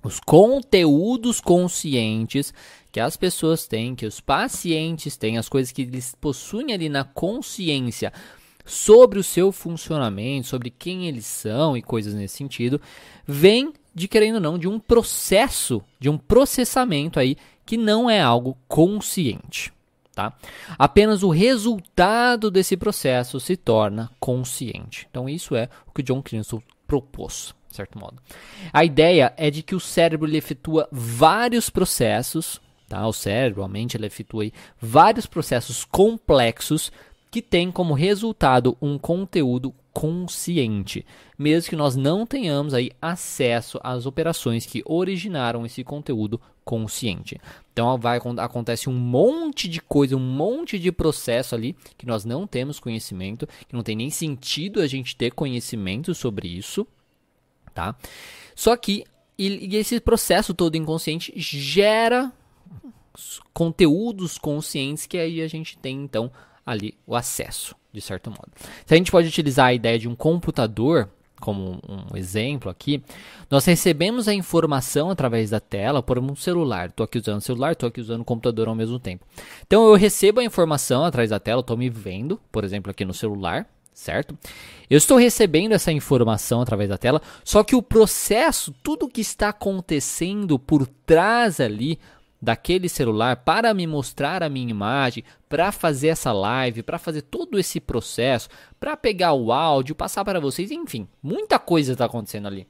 os 0.02 0.20
conteúdos 0.20 1.40
conscientes 1.40 2.52
que 2.92 3.00
as 3.00 3.16
pessoas 3.16 3.66
têm, 3.66 3.94
que 3.94 4.06
os 4.06 4.20
pacientes 4.20 5.16
têm, 5.16 5.38
as 5.38 5.48
coisas 5.48 5.72
que 5.72 5.82
eles 5.82 6.14
possuem 6.20 6.72
ali 6.72 6.88
na 6.88 7.04
consciência 7.04 8.12
sobre 8.64 9.18
o 9.18 9.24
seu 9.24 9.52
funcionamento, 9.52 10.48
sobre 10.48 10.70
quem 10.70 11.06
eles 11.06 11.24
são 11.24 11.76
e 11.76 11.82
coisas 11.82 12.14
nesse 12.14 12.36
sentido, 12.36 12.80
vem 13.26 13.72
de 13.94 14.06
querendo 14.06 14.36
ou 14.36 14.40
não 14.40 14.58
de 14.58 14.68
um 14.68 14.78
processo, 14.78 15.82
de 15.98 16.08
um 16.08 16.18
processamento 16.18 17.18
aí 17.18 17.36
que 17.64 17.76
não 17.76 18.08
é 18.08 18.20
algo 18.20 18.56
consciente. 18.68 19.72
Tá? 20.16 20.32
Apenas 20.78 21.22
o 21.22 21.28
resultado 21.28 22.50
desse 22.50 22.74
processo 22.74 23.38
se 23.38 23.54
torna 23.54 24.10
consciente. 24.18 25.06
Então, 25.10 25.28
isso 25.28 25.54
é 25.54 25.68
o 25.86 25.92
que 25.92 26.02
John 26.02 26.22
Crimson 26.22 26.62
propôs, 26.86 27.54
de 27.68 27.76
certo 27.76 27.98
modo. 27.98 28.16
A 28.72 28.82
ideia 28.82 29.34
é 29.36 29.50
de 29.50 29.62
que 29.62 29.74
o 29.74 29.80
cérebro 29.80 30.26
ele 30.26 30.38
efetua 30.38 30.88
vários 30.90 31.68
processos, 31.68 32.62
tá? 32.88 33.06
o 33.06 33.12
cérebro, 33.12 33.62
a 33.62 33.68
mente, 33.68 33.94
ele 33.94 34.06
efetua 34.06 34.50
vários 34.80 35.26
processos 35.26 35.84
complexos 35.84 36.90
que 37.30 37.42
têm 37.42 37.70
como 37.70 37.92
resultado 37.92 38.74
um 38.80 38.96
conteúdo 38.96 39.74
consciente, 39.92 41.04
mesmo 41.38 41.68
que 41.68 41.76
nós 41.76 41.94
não 41.94 42.24
tenhamos 42.24 42.72
aí 42.72 42.90
acesso 43.02 43.78
às 43.82 44.06
operações 44.06 44.64
que 44.64 44.82
originaram 44.86 45.66
esse 45.66 45.84
conteúdo 45.84 46.40
consciente. 46.66 47.40
Então 47.72 47.96
vai 47.96 48.18
acontece 48.38 48.90
um 48.90 48.92
monte 48.92 49.68
de 49.68 49.80
coisa, 49.80 50.16
um 50.16 50.20
monte 50.20 50.80
de 50.80 50.90
processo 50.90 51.54
ali 51.54 51.76
que 51.96 52.04
nós 52.04 52.24
não 52.24 52.44
temos 52.44 52.80
conhecimento, 52.80 53.46
que 53.68 53.74
não 53.74 53.84
tem 53.84 53.94
nem 53.94 54.10
sentido 54.10 54.80
a 54.80 54.86
gente 54.88 55.14
ter 55.14 55.30
conhecimento 55.30 56.12
sobre 56.12 56.48
isso, 56.48 56.84
tá? 57.72 57.94
Só 58.54 58.76
que 58.76 59.04
e, 59.38 59.76
esse 59.76 60.00
processo 60.00 60.52
todo 60.52 60.74
inconsciente 60.74 61.32
gera 61.36 62.32
conteúdos 63.54 64.36
conscientes 64.36 65.06
que 65.06 65.16
aí 65.16 65.40
a 65.40 65.48
gente 65.48 65.78
tem 65.78 66.02
então 66.02 66.32
ali 66.64 66.98
o 67.06 67.14
acesso, 67.14 67.76
de 67.92 68.00
certo 68.00 68.28
modo. 68.28 68.50
Se 68.84 68.92
a 68.92 68.96
gente 68.96 69.12
pode 69.12 69.28
utilizar 69.28 69.66
a 69.66 69.74
ideia 69.74 70.00
de 70.00 70.08
um 70.08 70.16
computador 70.16 71.08
como 71.40 71.80
um 71.88 72.16
exemplo 72.16 72.70
aqui, 72.70 73.02
nós 73.50 73.64
recebemos 73.64 74.28
a 74.28 74.34
informação 74.34 75.10
através 75.10 75.50
da 75.50 75.60
tela 75.60 76.02
por 76.02 76.18
um 76.18 76.34
celular. 76.34 76.88
Estou 76.88 77.04
aqui 77.04 77.18
usando 77.18 77.38
o 77.38 77.42
celular, 77.42 77.72
estou 77.72 77.88
aqui 77.88 78.00
usando 78.00 78.22
o 78.22 78.24
computador 78.24 78.68
ao 78.68 78.74
mesmo 78.74 78.98
tempo. 78.98 79.24
Então 79.66 79.86
eu 79.88 79.94
recebo 79.94 80.40
a 80.40 80.44
informação 80.44 81.04
através 81.04 81.30
da 81.30 81.38
tela, 81.38 81.60
estou 81.60 81.76
me 81.76 81.90
vendo, 81.90 82.40
por 82.50 82.64
exemplo, 82.64 82.90
aqui 82.90 83.04
no 83.04 83.14
celular, 83.14 83.68
certo? 83.92 84.36
Eu 84.90 84.98
estou 84.98 85.16
recebendo 85.16 85.72
essa 85.72 85.90
informação 85.90 86.60
através 86.60 86.88
da 86.88 86.98
tela, 86.98 87.20
só 87.42 87.64
que 87.64 87.74
o 87.74 87.82
processo, 87.82 88.74
tudo 88.82 89.08
que 89.08 89.20
está 89.20 89.48
acontecendo 89.48 90.58
por 90.58 90.86
trás 90.86 91.60
ali, 91.60 91.98
daquele 92.46 92.88
celular 92.88 93.38
para 93.38 93.74
me 93.74 93.88
mostrar 93.88 94.40
a 94.40 94.48
minha 94.48 94.70
imagem, 94.70 95.24
para 95.48 95.72
fazer 95.72 96.08
essa 96.08 96.32
live, 96.32 96.84
para 96.84 96.96
fazer 96.96 97.22
todo 97.22 97.58
esse 97.58 97.80
processo, 97.80 98.48
para 98.78 98.96
pegar 98.96 99.32
o 99.32 99.50
áudio, 99.50 99.96
passar 99.96 100.24
para 100.24 100.38
vocês, 100.38 100.70
enfim, 100.70 101.08
muita 101.20 101.58
coisa 101.58 101.94
está 101.94 102.04
acontecendo 102.04 102.46
ali. 102.46 102.68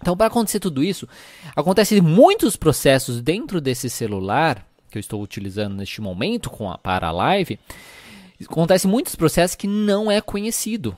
Então, 0.00 0.16
para 0.16 0.28
acontecer 0.28 0.60
tudo 0.60 0.82
isso, 0.82 1.06
acontece 1.54 2.00
muitos 2.00 2.56
processos 2.56 3.20
dentro 3.20 3.60
desse 3.60 3.90
celular 3.90 4.66
que 4.90 4.96
eu 4.96 5.00
estou 5.00 5.22
utilizando 5.22 5.76
neste 5.76 6.00
momento 6.00 6.48
com 6.48 6.70
a, 6.70 6.78
para 6.78 7.08
a 7.08 7.12
live. 7.12 7.60
Acontece 8.42 8.88
muitos 8.88 9.14
processos 9.14 9.54
que 9.54 9.66
não 9.66 10.10
é 10.10 10.22
conhecido. 10.22 10.96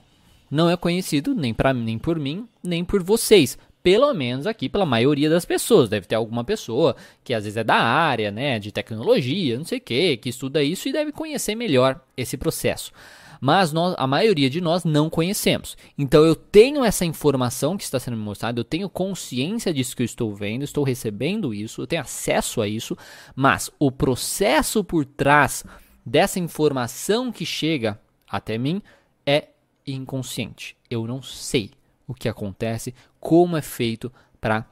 Não 0.48 0.70
é 0.70 0.76
conhecido 0.76 1.34
nem 1.34 1.52
para 1.52 1.74
nem 1.74 1.98
por 1.98 2.16
mim, 2.16 2.48
nem 2.62 2.84
por 2.84 3.02
vocês 3.02 3.58
pelo 3.84 4.14
menos 4.14 4.46
aqui 4.46 4.66
pela 4.66 4.86
maioria 4.86 5.28
das 5.28 5.44
pessoas. 5.44 5.90
Deve 5.90 6.06
ter 6.06 6.14
alguma 6.14 6.42
pessoa 6.42 6.96
que 7.22 7.34
às 7.34 7.44
vezes 7.44 7.58
é 7.58 7.62
da 7.62 7.76
área, 7.76 8.30
né, 8.30 8.58
de 8.58 8.72
tecnologia, 8.72 9.58
não 9.58 9.64
sei 9.64 9.76
o 9.76 9.82
que, 9.82 10.16
que 10.16 10.30
estuda 10.30 10.62
isso 10.62 10.88
e 10.88 10.92
deve 10.92 11.12
conhecer 11.12 11.54
melhor 11.54 12.00
esse 12.16 12.38
processo. 12.38 12.90
Mas 13.38 13.74
nós, 13.74 13.94
a 13.98 14.06
maioria 14.06 14.48
de 14.48 14.58
nós 14.58 14.84
não 14.84 15.10
conhecemos. 15.10 15.76
Então 15.98 16.24
eu 16.24 16.34
tenho 16.34 16.82
essa 16.82 17.04
informação 17.04 17.76
que 17.76 17.84
está 17.84 18.00
sendo 18.00 18.16
me 18.16 18.22
mostrada, 18.22 18.58
eu 18.58 18.64
tenho 18.64 18.88
consciência 18.88 19.70
disso 19.70 19.94
que 19.94 20.02
eu 20.02 20.06
estou 20.06 20.34
vendo, 20.34 20.64
estou 20.64 20.82
recebendo 20.82 21.52
isso, 21.52 21.82
eu 21.82 21.86
tenho 21.86 22.00
acesso 22.00 22.62
a 22.62 22.66
isso, 22.66 22.96
mas 23.36 23.70
o 23.78 23.92
processo 23.92 24.82
por 24.82 25.04
trás 25.04 25.62
dessa 26.06 26.38
informação 26.38 27.30
que 27.30 27.44
chega 27.44 28.00
até 28.26 28.56
mim 28.56 28.80
é 29.26 29.48
inconsciente. 29.86 30.74
Eu 30.88 31.06
não 31.06 31.20
sei 31.20 31.70
o 32.06 32.14
que 32.14 32.28
acontece, 32.28 32.94
como 33.20 33.56
é 33.56 33.62
feito 33.62 34.12
para 34.40 34.66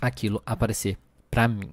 aquilo 0.00 0.42
aparecer 0.46 0.96
para 1.30 1.46
mim. 1.46 1.70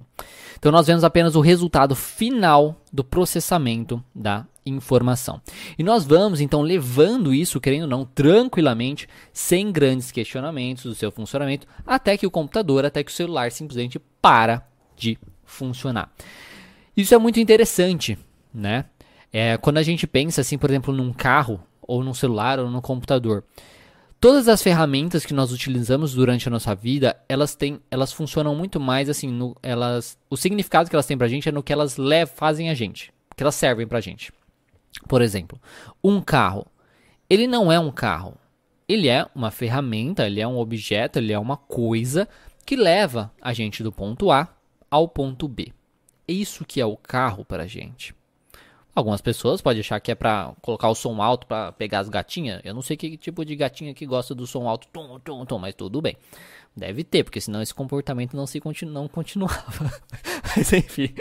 Então 0.58 0.70
nós 0.70 0.86
vemos 0.86 1.02
apenas 1.02 1.34
o 1.34 1.40
resultado 1.40 1.94
final 1.94 2.80
do 2.92 3.02
processamento 3.02 4.02
da 4.14 4.46
informação. 4.64 5.40
E 5.78 5.82
nós 5.82 6.04
vamos 6.04 6.40
então 6.40 6.62
levando 6.62 7.34
isso, 7.34 7.60
querendo 7.60 7.82
ou 7.82 7.88
não, 7.88 8.04
tranquilamente, 8.04 9.08
sem 9.32 9.72
grandes 9.72 10.12
questionamentos 10.12 10.84
do 10.84 10.94
seu 10.94 11.10
funcionamento, 11.10 11.66
até 11.86 12.16
que 12.16 12.26
o 12.26 12.30
computador, 12.30 12.84
até 12.84 13.02
que 13.02 13.10
o 13.10 13.14
celular 13.14 13.50
simplesmente 13.50 13.98
para 14.20 14.66
de 14.96 15.18
funcionar. 15.44 16.12
Isso 16.96 17.14
é 17.14 17.18
muito 17.18 17.40
interessante, 17.40 18.18
né? 18.52 18.84
É, 19.32 19.56
quando 19.56 19.78
a 19.78 19.82
gente 19.82 20.06
pensa 20.06 20.40
assim, 20.40 20.58
por 20.58 20.70
exemplo, 20.70 20.92
num 20.92 21.12
carro, 21.12 21.60
ou 21.80 22.04
num 22.04 22.14
celular, 22.14 22.58
ou 22.58 22.70
no 22.70 22.82
computador. 22.82 23.44
Todas 24.20 24.48
as 24.48 24.60
ferramentas 24.60 25.24
que 25.24 25.32
nós 25.32 25.52
utilizamos 25.52 26.12
durante 26.12 26.48
a 26.48 26.50
nossa 26.50 26.74
vida, 26.74 27.16
elas 27.28 27.54
têm, 27.54 27.80
elas 27.88 28.12
funcionam 28.12 28.52
muito 28.52 28.80
mais 28.80 29.08
assim, 29.08 29.28
no, 29.28 29.56
elas, 29.62 30.18
o 30.28 30.36
significado 30.36 30.90
que 30.90 30.96
elas 30.96 31.06
têm 31.06 31.16
pra 31.16 31.28
gente 31.28 31.48
é 31.48 31.52
no 31.52 31.62
que 31.62 31.72
elas 31.72 31.96
levam, 31.96 32.34
fazem 32.34 32.68
a 32.68 32.74
gente, 32.74 33.12
que 33.36 33.44
elas 33.44 33.54
servem 33.54 33.86
pra 33.86 34.00
gente. 34.00 34.32
Por 35.06 35.22
exemplo, 35.22 35.60
um 36.02 36.20
carro. 36.20 36.66
Ele 37.30 37.46
não 37.46 37.70
é 37.70 37.78
um 37.78 37.92
carro. 37.92 38.34
Ele 38.88 39.06
é 39.06 39.24
uma 39.36 39.52
ferramenta, 39.52 40.26
ele 40.26 40.40
é 40.40 40.48
um 40.48 40.58
objeto, 40.58 41.20
ele 41.20 41.32
é 41.32 41.38
uma 41.38 41.56
coisa 41.56 42.28
que 42.66 42.74
leva 42.74 43.32
a 43.40 43.52
gente 43.52 43.84
do 43.84 43.92
ponto 43.92 44.32
A 44.32 44.48
ao 44.90 45.06
ponto 45.06 45.46
B. 45.46 45.72
É 46.26 46.32
isso 46.32 46.64
que 46.64 46.80
é 46.80 46.86
o 46.86 46.96
carro 46.96 47.44
para 47.44 47.62
a 47.62 47.66
gente. 47.68 48.17
Algumas 48.98 49.20
pessoas 49.20 49.60
podem 49.60 49.78
achar 49.78 50.00
que 50.00 50.10
é 50.10 50.14
para 50.16 50.52
colocar 50.60 50.88
o 50.88 50.94
som 50.94 51.22
alto 51.22 51.46
para 51.46 51.70
pegar 51.70 52.00
as 52.00 52.08
gatinhas. 52.08 52.60
Eu 52.64 52.74
não 52.74 52.82
sei 52.82 52.96
que 52.96 53.16
tipo 53.16 53.44
de 53.44 53.54
gatinha 53.54 53.94
que 53.94 54.04
gosta 54.04 54.34
do 54.34 54.44
som 54.44 54.68
alto, 54.68 54.88
tom, 54.92 55.20
tom, 55.20 55.46
tom, 55.46 55.56
mas 55.56 55.72
tudo 55.72 56.02
bem. 56.02 56.16
Deve 56.76 57.04
ter, 57.04 57.22
porque 57.22 57.40
senão 57.40 57.62
esse 57.62 57.72
comportamento 57.72 58.36
não 58.36 58.44
se 58.44 58.58
continu 58.58 58.90
não 58.90 59.06
continuava. 59.06 59.62
mas 60.56 60.72
enfim, 60.72 61.14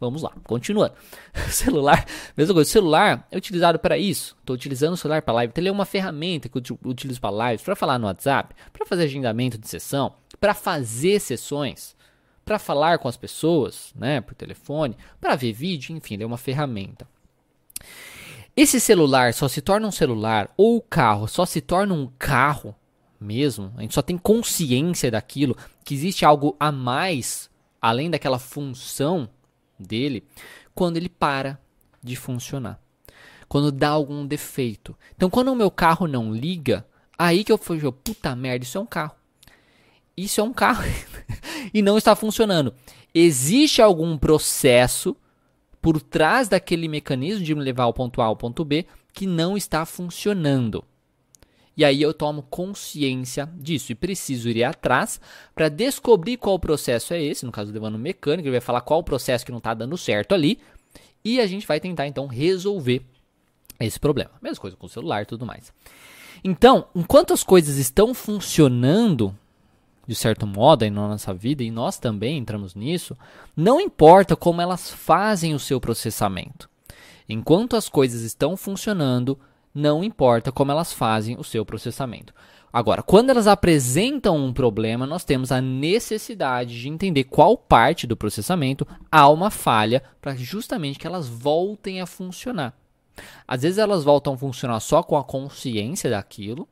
vamos 0.00 0.20
lá, 0.20 0.32
continuando. 0.42 0.94
Celular, 1.48 2.04
mesma 2.36 2.54
coisa, 2.54 2.68
celular 2.68 3.24
é 3.30 3.36
utilizado 3.36 3.78
para 3.78 3.96
isso. 3.96 4.36
Estou 4.40 4.56
utilizando 4.56 4.94
o 4.94 4.96
celular 4.96 5.22
para 5.22 5.34
live. 5.34 5.52
Ele 5.56 5.68
é 5.68 5.72
uma 5.72 5.84
ferramenta 5.84 6.48
que 6.48 6.58
eu 6.58 6.78
utilizo 6.84 7.20
para 7.20 7.50
lives, 7.50 7.64
para 7.64 7.76
falar 7.76 8.00
no 8.00 8.08
WhatsApp, 8.08 8.52
para 8.72 8.84
fazer 8.84 9.04
agendamento 9.04 9.56
de 9.56 9.68
sessão, 9.68 10.12
para 10.40 10.54
fazer 10.54 11.20
sessões 11.20 11.94
para 12.44 12.58
falar 12.58 12.98
com 12.98 13.06
as 13.06 13.16
pessoas, 13.16 13.92
né, 13.94 14.20
por 14.20 14.34
telefone, 14.34 14.96
para 15.20 15.36
ver 15.36 15.52
vídeo, 15.52 15.96
enfim, 15.96 16.14
ele 16.14 16.24
é 16.24 16.26
uma 16.26 16.36
ferramenta. 16.36 17.06
Esse 18.56 18.78
celular 18.78 19.32
só 19.32 19.48
se 19.48 19.62
torna 19.62 19.88
um 19.88 19.92
celular 19.92 20.52
ou 20.56 20.76
o 20.76 20.82
carro 20.82 21.26
só 21.26 21.46
se 21.46 21.60
torna 21.60 21.94
um 21.94 22.10
carro 22.18 22.74
mesmo. 23.18 23.72
A 23.76 23.82
gente 23.82 23.94
só 23.94 24.02
tem 24.02 24.18
consciência 24.18 25.10
daquilo, 25.10 25.56
que 25.84 25.94
existe 25.94 26.24
algo 26.24 26.56
a 26.60 26.70
mais 26.70 27.50
além 27.80 28.10
daquela 28.10 28.38
função 28.38 29.28
dele 29.78 30.24
quando 30.74 30.96
ele 30.96 31.08
para 31.08 31.58
de 32.02 32.14
funcionar. 32.14 32.78
Quando 33.48 33.72
dá 33.72 33.88
algum 33.88 34.26
defeito. 34.26 34.96
Então, 35.14 35.28
quando 35.28 35.48
o 35.48 35.56
meu 35.56 35.70
carro 35.70 36.06
não 36.06 36.34
liga, 36.34 36.86
aí 37.18 37.44
que 37.44 37.52
eu 37.52 37.58
fui, 37.58 37.80
puta 37.92 38.34
merda, 38.34 38.64
isso 38.64 38.78
é 38.78 38.80
um 38.80 38.86
carro. 38.86 39.14
Isso 40.16 40.40
é 40.40 40.44
um 40.44 40.52
carro 40.52 40.82
e 41.72 41.82
não 41.82 41.98
está 41.98 42.14
funcionando. 42.14 42.74
Existe 43.14 43.82
algum 43.82 44.16
processo 44.16 45.16
por 45.82 46.00
trás 46.00 46.48
daquele 46.48 46.86
mecanismo 46.86 47.44
de 47.44 47.54
me 47.54 47.60
levar 47.60 47.84
ao 47.84 47.92
ponto 47.92 48.22
A 48.22 48.26
ao 48.26 48.36
ponto 48.36 48.64
B 48.64 48.86
que 49.12 49.26
não 49.26 49.56
está 49.56 49.84
funcionando. 49.84 50.84
E 51.76 51.84
aí 51.84 52.00
eu 52.00 52.14
tomo 52.14 52.42
consciência 52.42 53.50
disso 53.54 53.92
e 53.92 53.94
preciso 53.94 54.48
ir 54.48 54.62
atrás 54.62 55.20
para 55.54 55.68
descobrir 55.68 56.36
qual 56.36 56.58
processo 56.58 57.12
é 57.12 57.22
esse, 57.22 57.44
no 57.44 57.52
caso 57.52 57.72
levando 57.72 57.96
um 57.96 57.98
mecânico, 57.98 58.46
ele 58.46 58.52
vai 58.52 58.60
falar 58.60 58.82
qual 58.82 59.00
o 59.00 59.04
processo 59.04 59.44
que 59.44 59.50
não 59.50 59.58
está 59.58 59.74
dando 59.74 59.96
certo 59.96 60.34
ali, 60.34 60.58
e 61.24 61.40
a 61.40 61.46
gente 61.46 61.66
vai 61.66 61.80
tentar 61.80 62.06
então 62.06 62.26
resolver 62.26 63.02
esse 63.80 63.98
problema. 63.98 64.30
Mesma 64.40 64.60
coisa 64.60 64.76
com 64.76 64.86
o 64.86 64.88
celular 64.88 65.22
e 65.22 65.26
tudo 65.26 65.46
mais. 65.46 65.72
Então, 66.44 66.86
enquanto 66.94 67.32
as 67.32 67.42
coisas 67.42 67.76
estão 67.76 68.12
funcionando, 68.12 69.36
de 70.06 70.14
certo 70.14 70.46
modo, 70.46 70.82
aí 70.82 70.90
na 70.90 71.08
nossa 71.08 71.32
vida, 71.32 71.62
e 71.62 71.70
nós 71.70 71.98
também 71.98 72.38
entramos 72.38 72.74
nisso, 72.74 73.16
não 73.56 73.80
importa 73.80 74.34
como 74.34 74.60
elas 74.60 74.90
fazem 74.90 75.54
o 75.54 75.58
seu 75.58 75.80
processamento. 75.80 76.68
Enquanto 77.28 77.76
as 77.76 77.88
coisas 77.88 78.22
estão 78.22 78.56
funcionando, 78.56 79.38
não 79.74 80.02
importa 80.02 80.52
como 80.52 80.72
elas 80.72 80.92
fazem 80.92 81.36
o 81.38 81.44
seu 81.44 81.64
processamento. 81.64 82.34
Agora, 82.72 83.02
quando 83.02 83.30
elas 83.30 83.46
apresentam 83.46 84.36
um 84.36 84.52
problema, 84.52 85.06
nós 85.06 85.24
temos 85.24 85.52
a 85.52 85.60
necessidade 85.60 86.80
de 86.80 86.88
entender 86.88 87.24
qual 87.24 87.56
parte 87.56 88.06
do 88.06 88.16
processamento 88.16 88.86
há 89.10 89.28
uma 89.28 89.50
falha 89.50 90.02
para 90.22 90.34
justamente 90.34 90.98
que 90.98 91.06
elas 91.06 91.28
voltem 91.28 92.00
a 92.00 92.06
funcionar. 92.06 92.74
Às 93.46 93.60
vezes 93.60 93.76
elas 93.76 94.04
voltam 94.04 94.32
a 94.32 94.38
funcionar 94.38 94.80
só 94.80 95.02
com 95.02 95.18
a 95.18 95.24
consciência 95.24 96.08
daquilo, 96.08 96.66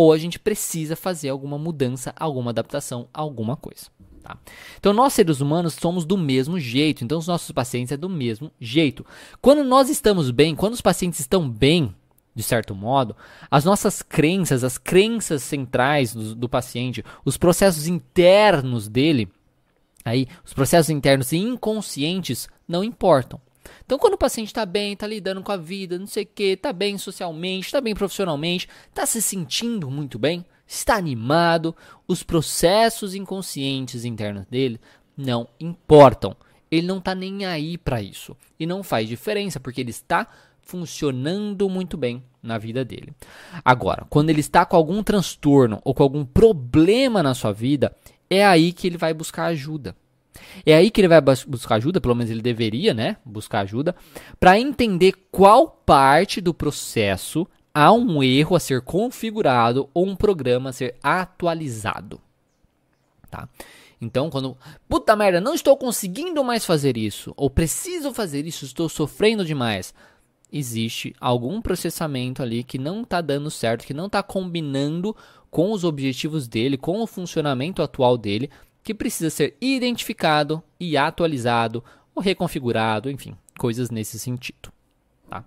ou 0.00 0.14
a 0.14 0.18
gente 0.18 0.38
precisa 0.38 0.96
fazer 0.96 1.28
alguma 1.28 1.58
mudança, 1.58 2.14
alguma 2.18 2.52
adaptação, 2.52 3.06
alguma 3.12 3.54
coisa. 3.54 3.88
Tá? 4.22 4.38
Então, 4.78 4.94
nós 4.94 5.12
seres 5.12 5.42
humanos 5.42 5.74
somos 5.74 6.06
do 6.06 6.16
mesmo 6.16 6.58
jeito, 6.58 7.04
então 7.04 7.18
os 7.18 7.26
nossos 7.26 7.52
pacientes 7.52 7.92
é 7.92 7.98
do 7.98 8.08
mesmo 8.08 8.50
jeito. 8.58 9.04
Quando 9.42 9.62
nós 9.62 9.90
estamos 9.90 10.30
bem, 10.30 10.56
quando 10.56 10.72
os 10.72 10.80
pacientes 10.80 11.20
estão 11.20 11.46
bem, 11.46 11.94
de 12.34 12.42
certo 12.42 12.74
modo, 12.74 13.14
as 13.50 13.62
nossas 13.62 14.00
crenças, 14.00 14.64
as 14.64 14.78
crenças 14.78 15.42
centrais 15.42 16.14
do, 16.14 16.34
do 16.34 16.48
paciente, 16.48 17.04
os 17.22 17.36
processos 17.36 17.86
internos 17.86 18.88
dele, 18.88 19.28
aí, 20.02 20.26
os 20.42 20.54
processos 20.54 20.88
internos 20.88 21.30
inconscientes 21.30 22.48
não 22.66 22.82
importam. 22.82 23.38
Então, 23.84 23.98
quando 23.98 24.14
o 24.14 24.18
paciente 24.18 24.48
está 24.48 24.64
bem, 24.64 24.92
está 24.92 25.06
lidando 25.06 25.42
com 25.42 25.52
a 25.52 25.56
vida, 25.56 25.98
não 25.98 26.06
sei 26.06 26.24
o 26.24 26.26
que, 26.26 26.42
está 26.44 26.72
bem 26.72 26.96
socialmente, 26.98 27.66
está 27.66 27.80
bem 27.80 27.94
profissionalmente, 27.94 28.68
está 28.88 29.04
se 29.06 29.20
sentindo 29.20 29.90
muito 29.90 30.18
bem, 30.18 30.44
está 30.66 30.96
animado, 30.96 31.74
os 32.06 32.22
processos 32.22 33.14
inconscientes 33.14 34.04
internos 34.04 34.46
dele 34.46 34.80
não 35.16 35.48
importam. 35.58 36.36
Ele 36.70 36.86
não 36.86 36.98
está 36.98 37.14
nem 37.14 37.44
aí 37.44 37.76
para 37.76 38.00
isso. 38.00 38.36
E 38.58 38.64
não 38.64 38.82
faz 38.82 39.08
diferença, 39.08 39.58
porque 39.58 39.80
ele 39.80 39.90
está 39.90 40.26
funcionando 40.62 41.68
muito 41.68 41.96
bem 41.96 42.22
na 42.40 42.56
vida 42.56 42.84
dele. 42.84 43.12
Agora, 43.64 44.06
quando 44.08 44.30
ele 44.30 44.40
está 44.40 44.64
com 44.64 44.76
algum 44.76 45.02
transtorno 45.02 45.80
ou 45.84 45.92
com 45.92 46.02
algum 46.02 46.24
problema 46.24 47.22
na 47.22 47.34
sua 47.34 47.52
vida, 47.52 47.94
é 48.28 48.44
aí 48.44 48.72
que 48.72 48.86
ele 48.86 48.96
vai 48.96 49.12
buscar 49.12 49.46
ajuda. 49.46 49.96
É 50.64 50.74
aí 50.74 50.90
que 50.90 51.00
ele 51.00 51.08
vai 51.08 51.20
buscar 51.20 51.76
ajuda, 51.76 52.00
pelo 52.00 52.14
menos 52.14 52.30
ele 52.30 52.42
deveria, 52.42 52.92
né? 52.92 53.16
Buscar 53.24 53.60
ajuda, 53.60 53.94
para 54.38 54.58
entender 54.58 55.12
qual 55.30 55.68
parte 55.68 56.40
do 56.40 56.54
processo 56.54 57.46
há 57.74 57.92
um 57.92 58.22
erro 58.22 58.56
a 58.56 58.60
ser 58.60 58.82
configurado 58.82 59.88
ou 59.94 60.06
um 60.06 60.16
programa 60.16 60.70
a 60.70 60.72
ser 60.72 60.96
atualizado. 61.02 62.20
Tá? 63.30 63.48
Então, 64.00 64.30
quando. 64.30 64.56
Puta 64.88 65.14
merda, 65.14 65.40
não 65.40 65.54
estou 65.54 65.76
conseguindo 65.76 66.42
mais 66.42 66.64
fazer 66.64 66.96
isso. 66.96 67.32
Ou 67.36 67.50
preciso 67.50 68.12
fazer 68.12 68.46
isso, 68.46 68.64
estou 68.64 68.88
sofrendo 68.88 69.44
demais. 69.44 69.94
Existe 70.52 71.14
algum 71.20 71.60
processamento 71.62 72.42
ali 72.42 72.64
que 72.64 72.78
não 72.78 73.02
está 73.02 73.20
dando 73.20 73.50
certo, 73.50 73.86
que 73.86 73.94
não 73.94 74.06
está 74.06 74.22
combinando 74.22 75.14
com 75.48 75.70
os 75.72 75.84
objetivos 75.84 76.48
dele, 76.48 76.76
com 76.76 77.00
o 77.00 77.06
funcionamento 77.06 77.82
atual 77.82 78.16
dele 78.16 78.50
que 78.82 78.94
precisa 78.94 79.30
ser 79.30 79.56
identificado 79.60 80.62
e 80.78 80.96
atualizado 80.96 81.84
ou 82.14 82.22
reconfigurado, 82.22 83.10
enfim, 83.10 83.36
coisas 83.58 83.90
nesse 83.90 84.18
sentido. 84.18 84.72
Tá? 85.28 85.44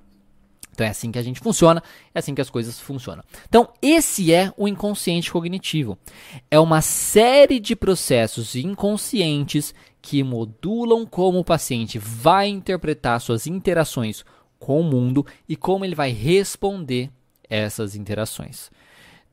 Então 0.72 0.86
é 0.86 0.90
assim 0.90 1.12
que 1.12 1.20
a 1.20 1.24
gente 1.24 1.40
funciona, 1.40 1.82
é 2.14 2.20
assim 2.20 2.34
que 2.34 2.42
as 2.42 2.50
coisas 2.50 2.80
funcionam. 2.80 3.24
Então, 3.48 3.70
esse 3.82 4.34
é 4.34 4.52
o 4.58 4.68
inconsciente 4.68 5.32
cognitivo. 5.32 5.98
É 6.50 6.60
uma 6.60 6.82
série 6.82 7.60
de 7.60 7.76
processos 7.76 8.56
inconscientes 8.56 9.74
que 10.02 10.24
modulam 10.24 11.06
como 11.06 11.40
o 11.40 11.46
paciente 11.46 11.98
vai 11.98 12.48
interpretar 12.50 13.22
suas 13.22 13.48
interações 13.48 14.26
com 14.60 14.80
o 14.80 14.84
mundo 14.84 15.26
e 15.48 15.56
como 15.56 15.86
ele 15.86 15.96
vai 15.96 16.12
responder 16.12 17.10
essas 17.50 17.96
interações. 17.96 18.72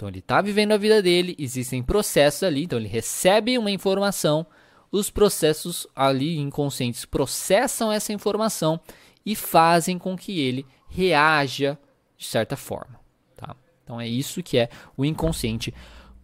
Então 0.00 0.08
ele 0.08 0.20
está 0.20 0.40
vivendo 0.40 0.72
a 0.72 0.78
vida 0.78 1.02
dele, 1.02 1.36
existem 1.38 1.82
processos 1.82 2.42
ali, 2.42 2.64
então 2.64 2.78
ele 2.78 2.88
recebe 2.88 3.58
uma 3.58 3.70
informação, 3.70 4.46
os 4.90 5.10
processos 5.10 5.86
ali 5.94 6.38
inconscientes 6.38 7.04
processam 7.04 7.92
essa 7.92 8.10
informação 8.10 8.80
e 9.26 9.36
fazem 9.36 9.98
com 9.98 10.16
que 10.16 10.40
ele 10.40 10.64
reaja 10.88 11.78
de 12.16 12.24
certa 12.24 12.56
forma. 12.56 12.98
Tá? 13.36 13.54
Então 13.84 14.00
é 14.00 14.08
isso 14.08 14.42
que 14.42 14.56
é 14.56 14.70
o 14.96 15.04
inconsciente 15.04 15.74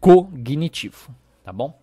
cognitivo, 0.00 1.14
tá 1.45 1.52
bom? 1.52 1.78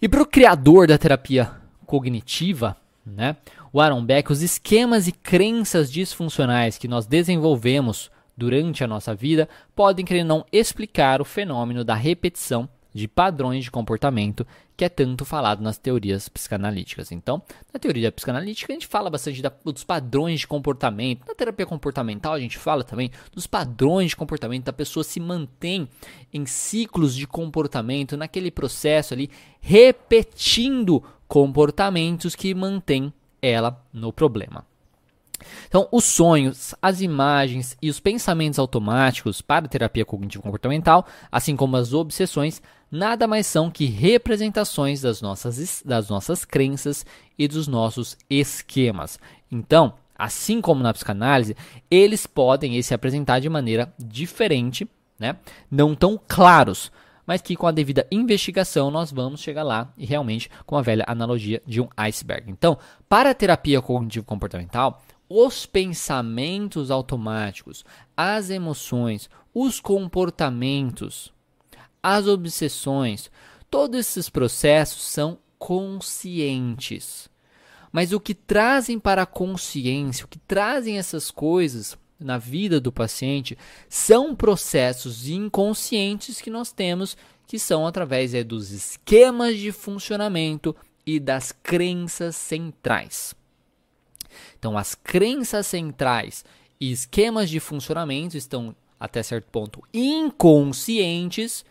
E 0.00 0.08
para 0.08 0.22
o 0.22 0.26
criador 0.26 0.86
da 0.86 0.96
terapia 0.96 1.50
cognitiva, 1.84 2.76
né, 3.04 3.36
o 3.72 3.80
Aaron 3.80 4.04
Beck, 4.04 4.30
os 4.30 4.42
esquemas 4.42 5.08
e 5.08 5.12
crenças 5.12 5.90
disfuncionais 5.90 6.78
que 6.78 6.86
nós 6.86 7.04
desenvolvemos 7.04 8.12
durante 8.36 8.84
a 8.84 8.86
nossa 8.86 9.14
vida 9.14 9.48
podem 9.74 10.04
querer 10.04 10.24
não 10.24 10.44
explicar 10.52 11.20
o 11.20 11.24
fenômeno 11.24 11.84
da 11.84 11.94
repetição 11.94 12.68
de 12.96 13.06
padrões 13.06 13.64
de 13.64 13.70
comportamento 13.70 14.46
que 14.76 14.84
é 14.84 14.88
tanto 14.88 15.24
falado 15.24 15.62
nas 15.62 15.78
teorias 15.78 16.28
psicanalíticas. 16.28 17.10
Então, 17.12 17.42
na 17.72 17.78
teoria 17.78 18.12
psicanalítica, 18.12 18.72
a 18.72 18.74
gente 18.74 18.86
fala 18.86 19.08
bastante 19.08 19.40
da, 19.40 19.50
dos 19.64 19.84
padrões 19.84 20.40
de 20.40 20.46
comportamento. 20.46 21.26
Na 21.26 21.34
terapia 21.34 21.64
comportamental, 21.64 22.34
a 22.34 22.40
gente 22.40 22.58
fala 22.58 22.84
também 22.84 23.10
dos 23.32 23.46
padrões 23.46 24.10
de 24.10 24.16
comportamento. 24.16 24.64
Da 24.64 24.72
pessoa 24.72 25.02
se 25.02 25.18
mantém 25.18 25.88
em 26.32 26.44
ciclos 26.44 27.14
de 27.14 27.26
comportamento, 27.26 28.16
naquele 28.16 28.50
processo 28.50 29.14
ali, 29.14 29.30
repetindo 29.60 31.02
comportamentos 31.26 32.34
que 32.34 32.54
mantêm 32.54 33.12
ela 33.40 33.82
no 33.92 34.12
problema. 34.12 34.64
Então, 35.68 35.88
os 35.90 36.04
sonhos, 36.04 36.74
as 36.80 37.00
imagens 37.00 37.76
e 37.80 37.90
os 37.90 38.00
pensamentos 38.00 38.58
automáticos 38.58 39.40
para 39.40 39.66
a 39.66 39.68
terapia 39.68 40.04
cognitivo 40.04 40.42
comportamental, 40.42 41.06
assim 41.30 41.56
como 41.56 41.76
as 41.76 41.92
obsessões, 41.92 42.60
nada 42.90 43.26
mais 43.26 43.46
são 43.46 43.70
que 43.70 43.86
representações 43.86 45.00
das 45.00 45.20
nossas, 45.20 45.82
das 45.84 46.08
nossas 46.08 46.44
crenças 46.44 47.04
e 47.38 47.46
dos 47.48 47.66
nossos 47.68 48.16
esquemas. 48.30 49.18
Então, 49.50 49.94
assim 50.18 50.60
como 50.60 50.82
na 50.82 50.92
psicanálise, 50.92 51.56
eles 51.90 52.26
podem 52.26 52.80
se 52.82 52.94
apresentar 52.94 53.40
de 53.40 53.48
maneira 53.48 53.92
diferente, 53.98 54.88
né? 55.18 55.36
não 55.70 55.94
tão 55.94 56.18
claros, 56.26 56.90
mas 57.26 57.42
que 57.42 57.56
com 57.56 57.66
a 57.66 57.72
devida 57.72 58.06
investigação 58.10 58.90
nós 58.90 59.10
vamos 59.10 59.40
chegar 59.40 59.64
lá 59.64 59.92
e 59.96 60.06
realmente 60.06 60.48
com 60.64 60.76
a 60.76 60.82
velha 60.82 61.04
analogia 61.06 61.60
de 61.66 61.80
um 61.80 61.88
iceberg. 61.96 62.50
Então, 62.50 62.78
para 63.08 63.30
a 63.30 63.34
terapia 63.34 63.82
cognitivo 63.82 64.24
comportamental, 64.24 65.02
os 65.28 65.66
pensamentos 65.66 66.90
automáticos, 66.90 67.84
as 68.16 68.50
emoções, 68.50 69.28
os 69.52 69.80
comportamentos, 69.80 71.32
as 72.02 72.26
obsessões, 72.26 73.30
todos 73.70 73.98
esses 73.98 74.28
processos 74.28 75.02
são 75.02 75.38
conscientes. 75.58 77.28
Mas 77.90 78.12
o 78.12 78.20
que 78.20 78.34
trazem 78.34 78.98
para 78.98 79.22
a 79.22 79.26
consciência, 79.26 80.24
o 80.24 80.28
que 80.28 80.38
trazem 80.38 80.98
essas 80.98 81.30
coisas 81.30 81.96
na 82.18 82.38
vida 82.38 82.80
do 82.80 82.92
paciente, 82.92 83.58
são 83.88 84.34
processos 84.34 85.28
inconscientes 85.28 86.40
que 86.40 86.50
nós 86.50 86.72
temos, 86.72 87.16
que 87.46 87.58
são 87.58 87.86
através 87.86 88.34
é, 88.34 88.44
dos 88.44 88.70
esquemas 88.70 89.56
de 89.56 89.72
funcionamento 89.72 90.74
e 91.06 91.18
das 91.18 91.52
crenças 91.52 92.36
centrais. 92.36 93.34
Então, 94.58 94.76
as 94.76 94.94
crenças 94.94 95.66
centrais 95.66 96.44
e 96.80 96.92
esquemas 96.92 97.48
de 97.48 97.60
funcionamento 97.60 98.36
estão, 98.36 98.74
até 98.98 99.22
certo 99.22 99.48
ponto, 99.50 99.82
inconscientes 99.92 101.64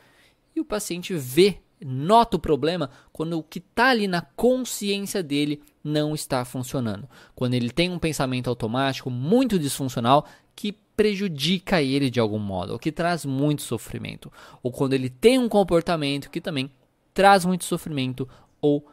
e 0.55 0.59
o 0.59 0.65
paciente 0.65 1.13
vê, 1.13 1.59
nota 1.85 2.37
o 2.37 2.39
problema 2.39 2.89
quando 3.11 3.37
o 3.37 3.43
que 3.43 3.59
está 3.59 3.89
ali 3.89 4.07
na 4.07 4.21
consciência 4.21 5.21
dele 5.21 5.61
não 5.83 6.15
está 6.15 6.43
funcionando. 6.43 7.07
Quando 7.35 7.53
ele 7.53 7.69
tem 7.69 7.91
um 7.91 7.99
pensamento 7.99 8.49
automático 8.49 9.09
muito 9.09 9.59
disfuncional 9.59 10.25
que 10.55 10.71
prejudica 10.71 11.81
ele 11.81 12.09
de 12.09 12.19
algum 12.19 12.39
modo, 12.39 12.73
ou 12.73 12.79
que 12.79 12.91
traz 12.91 13.25
muito 13.25 13.61
sofrimento, 13.61 14.31
ou 14.63 14.71
quando 14.71 14.93
ele 14.93 15.09
tem 15.09 15.37
um 15.37 15.49
comportamento 15.49 16.29
que 16.29 16.39
também 16.39 16.71
traz 17.13 17.45
muito 17.45 17.65
sofrimento 17.65 18.27
ou 18.61 18.85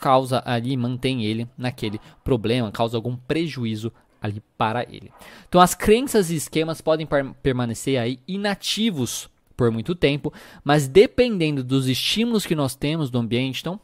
causa 0.00 0.42
ali, 0.44 0.76
mantém 0.76 1.24
ele 1.24 1.48
naquele 1.56 2.00
problema, 2.24 2.70
causa 2.72 2.96
algum 2.96 3.16
prejuízo 3.16 3.92
ali 4.20 4.42
para 4.56 4.82
ele. 4.82 5.12
Então 5.48 5.60
as 5.60 5.74
crenças 5.74 6.30
e 6.30 6.36
esquemas 6.36 6.80
podem 6.80 7.06
permanecer 7.42 8.00
aí 8.00 8.18
inativos 8.26 9.28
por 9.56 9.70
muito 9.70 9.94
tempo, 9.94 10.32
mas 10.62 10.86
dependendo 10.86 11.64
dos 11.64 11.88
estímulos 11.88 12.44
que 12.44 12.54
nós 12.54 12.74
temos 12.74 13.10
do 13.10 13.18
ambiente, 13.18 13.60
então 13.60 13.80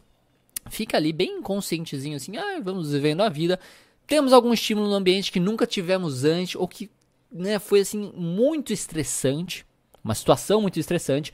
fica 0.68 0.96
ali 0.96 1.12
bem 1.12 1.38
inconscientezinho 1.38 2.16
assim, 2.16 2.36
ah, 2.36 2.60
vamos 2.62 2.92
vivendo 2.92 3.22
a 3.22 3.28
vida, 3.28 3.58
temos 4.06 4.32
algum 4.32 4.52
estímulo 4.52 4.88
no 4.88 4.94
ambiente 4.94 5.32
que 5.32 5.40
nunca 5.40 5.66
tivemos 5.66 6.24
antes 6.24 6.56
ou 6.56 6.68
que 6.68 6.90
né, 7.30 7.58
foi 7.58 7.80
assim 7.80 8.12
muito 8.14 8.72
estressante, 8.72 9.64
uma 10.04 10.14
situação 10.14 10.60
muito 10.60 10.78
estressante. 10.78 11.32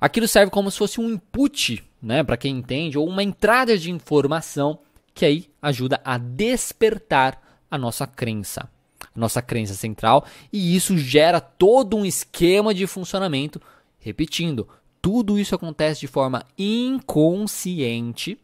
Aquilo 0.00 0.28
serve 0.28 0.50
como 0.50 0.70
se 0.70 0.78
fosse 0.78 1.00
um 1.00 1.10
input 1.10 1.84
né, 2.04 2.22
para 2.22 2.36
quem 2.36 2.58
entende, 2.58 2.98
ou 2.98 3.08
uma 3.08 3.22
entrada 3.22 3.78
de 3.78 3.90
informação 3.90 4.78
que 5.14 5.24
aí 5.24 5.48
ajuda 5.62 6.00
a 6.04 6.18
despertar 6.18 7.40
a 7.70 7.78
nossa 7.78 8.06
crença, 8.06 8.68
a 9.14 9.18
nossa 9.18 9.40
crença 9.40 9.74
central, 9.74 10.26
e 10.52 10.76
isso 10.76 10.98
gera 10.98 11.40
todo 11.40 11.96
um 11.96 12.04
esquema 12.04 12.74
de 12.74 12.86
funcionamento. 12.86 13.60
Repetindo, 13.98 14.68
tudo 15.00 15.38
isso 15.38 15.54
acontece 15.54 16.00
de 16.00 16.06
forma 16.06 16.44
inconsciente. 16.58 18.38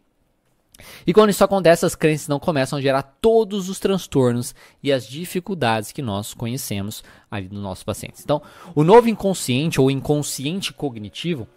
E 1.07 1.13
quando 1.13 1.31
isso 1.31 1.45
acontece, 1.45 1.87
as 1.87 1.95
crenças 1.95 2.29
não 2.29 2.39
começam 2.39 2.79
a 2.79 2.83
gerar 2.83 3.03
todos 3.21 3.69
os 3.69 3.79
transtornos 3.79 4.55
e 4.83 4.93
as 4.93 5.07
dificuldades 5.07 5.93
que 5.93 6.03
nós 6.03 6.35
conhecemos 6.35 7.03
ali 7.31 7.49
nos 7.49 7.63
nossos 7.63 7.85
pacientes. 7.85 8.23
Então, 8.23 8.43
o 8.75 8.85
novo 8.85 9.09
inconsciente 9.09 9.81
ou 9.81 9.91
inconsciente 9.91 10.73
cognitivo 10.73 11.49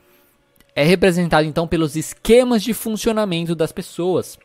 é 0.76 0.84
representado 0.84 1.48
então 1.48 1.68
pelos 1.68 1.96
esquemas 1.96 2.64
de 2.64 2.74
funcionamento 2.74 3.56
das 3.56 3.72
pessoas, 3.72 4.40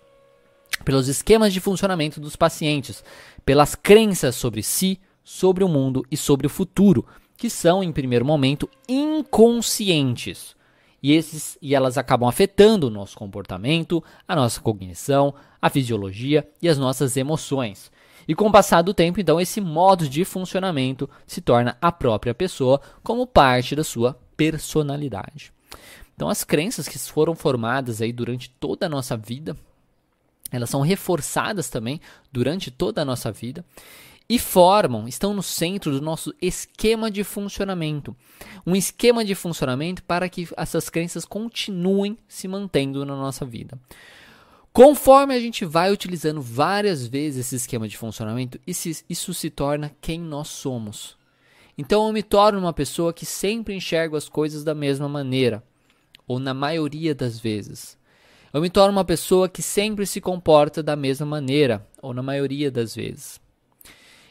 pelos 0.84 1.08
esquemas 1.08 1.52
de 1.52 1.60
funcionamento 1.60 2.20
dos 2.20 2.36
pacientes, 2.36 3.02
pelas 3.44 3.74
crenças 3.74 4.34
sobre 4.34 4.62
si, 4.62 5.00
sobre 5.24 5.64
o 5.64 5.68
mundo 5.68 6.04
e 6.10 6.16
sobre 6.16 6.46
o 6.46 6.50
futuro, 6.50 7.04
que 7.36 7.48
são 7.48 7.82
em 7.82 7.92
primeiro 7.92 8.24
momento 8.24 8.68
inconscientes. 8.88 10.57
E, 11.02 11.12
esses, 11.12 11.56
e 11.62 11.74
elas 11.74 11.96
acabam 11.96 12.28
afetando 12.28 12.88
o 12.88 12.90
nosso 12.90 13.16
comportamento, 13.16 14.02
a 14.26 14.34
nossa 14.34 14.60
cognição, 14.60 15.34
a 15.62 15.70
fisiologia 15.70 16.48
e 16.60 16.68
as 16.68 16.76
nossas 16.76 17.16
emoções. 17.16 17.90
E 18.26 18.34
com 18.34 18.48
o 18.48 18.52
passar 18.52 18.82
do 18.82 18.92
tempo, 18.92 19.20
então, 19.20 19.40
esse 19.40 19.60
modo 19.60 20.08
de 20.08 20.24
funcionamento 20.24 21.08
se 21.26 21.40
torna 21.40 21.78
a 21.80 21.90
própria 21.90 22.34
pessoa 22.34 22.80
como 23.02 23.26
parte 23.26 23.74
da 23.74 23.82
sua 23.82 24.18
personalidade. 24.36 25.52
Então, 26.14 26.28
as 26.28 26.44
crenças 26.44 26.88
que 26.88 26.98
foram 26.98 27.34
formadas 27.34 28.02
aí 28.02 28.12
durante 28.12 28.50
toda 28.50 28.86
a 28.86 28.88
nossa 28.88 29.16
vida, 29.16 29.56
elas 30.50 30.68
são 30.68 30.80
reforçadas 30.80 31.70
também 31.70 32.00
durante 32.32 32.70
toda 32.70 33.00
a 33.00 33.04
nossa 33.04 33.30
vida 33.30 33.64
e 34.28 34.38
formam, 34.38 35.08
estão 35.08 35.32
no 35.32 35.42
centro 35.42 35.90
do 35.90 36.02
nosso 36.02 36.34
esquema 36.40 37.10
de 37.10 37.24
funcionamento. 37.24 38.14
Um 38.66 38.76
esquema 38.76 39.24
de 39.24 39.34
funcionamento 39.34 40.02
para 40.02 40.28
que 40.28 40.46
essas 40.56 40.90
crenças 40.90 41.24
continuem 41.24 42.18
se 42.28 42.46
mantendo 42.46 43.06
na 43.06 43.16
nossa 43.16 43.46
vida. 43.46 43.78
Conforme 44.70 45.34
a 45.34 45.40
gente 45.40 45.64
vai 45.64 45.90
utilizando 45.90 46.42
várias 46.42 47.06
vezes 47.06 47.46
esse 47.46 47.56
esquema 47.56 47.88
de 47.88 47.96
funcionamento, 47.96 48.60
isso 48.66 49.32
se 49.32 49.48
torna 49.48 49.90
quem 50.00 50.20
nós 50.20 50.48
somos. 50.48 51.16
Então 51.76 52.06
eu 52.06 52.12
me 52.12 52.22
torno 52.22 52.58
uma 52.58 52.72
pessoa 52.72 53.12
que 53.12 53.24
sempre 53.24 53.74
enxerga 53.74 54.18
as 54.18 54.28
coisas 54.28 54.62
da 54.62 54.74
mesma 54.74 55.08
maneira 55.08 55.64
ou 56.26 56.38
na 56.38 56.52
maioria 56.52 57.14
das 57.14 57.40
vezes. 57.40 57.96
Eu 58.52 58.60
me 58.60 58.68
torno 58.68 58.92
uma 58.92 59.04
pessoa 59.04 59.48
que 59.48 59.62
sempre 59.62 60.06
se 60.06 60.20
comporta 60.20 60.82
da 60.82 60.96
mesma 60.96 61.26
maneira, 61.26 61.86
ou 62.02 62.14
na 62.14 62.22
maioria 62.22 62.70
das 62.70 62.94
vezes. 62.94 63.40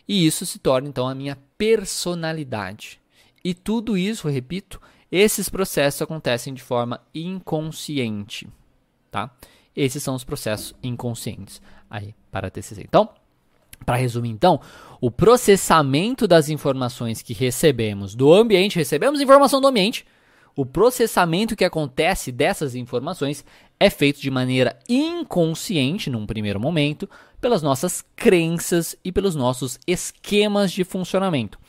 E 0.08 0.26
isso 0.26 0.46
se 0.46 0.60
torna 0.60 0.88
então 0.88 1.08
a 1.08 1.16
minha 1.16 1.38
personalidade. 1.58 3.00
E 3.44 3.54
tudo 3.54 3.98
isso, 3.98 4.28
repito, 4.28 4.82
esses 5.12 5.50
processos 5.50 6.02
acontecem 6.02 6.54
de 6.54 6.62
forma 6.62 7.02
inconsciente, 7.14 8.48
tá? 9.12 9.32
Esses 9.76 10.02
são 10.02 10.16
os 10.16 10.24
processos 10.24 10.74
inconscientes 10.82 11.62
aí 11.90 12.16
para 12.32 12.48
a 12.48 12.52
TCC. 12.52 12.84
Então, 12.84 13.10
para 13.86 13.96
resumir 13.96 14.30
então, 14.30 14.60
o 15.00 15.12
processamento 15.12 16.28
das 16.28 16.50
informações 16.50 17.22
que 17.22 17.34
recebemos 17.34 18.16
do 18.16 18.34
ambiente, 18.34 18.78
recebemos 18.78 19.22
informação 19.22 19.62
do 19.62 19.68
ambiente, 19.68 20.06
o 20.58 20.66
processamento 20.66 21.56
que 21.56 21.64
acontece 21.64 22.32
dessas 22.32 22.74
informações 22.74 23.46
é 23.80 23.92
feito 23.92 24.20
de 24.20 24.32
maneira 24.32 24.76
inconsciente, 24.90 26.10
num 26.10 26.26
primeiro 26.26 26.60
momento, 26.60 27.08
pelas 27.40 27.62
nossas 27.62 28.04
crenças 28.16 28.96
e 29.06 29.12
pelos 29.12 29.36
nossos 29.36 29.78
esquemas 29.86 30.72
de 30.72 30.84
funcionamento. 30.84 31.60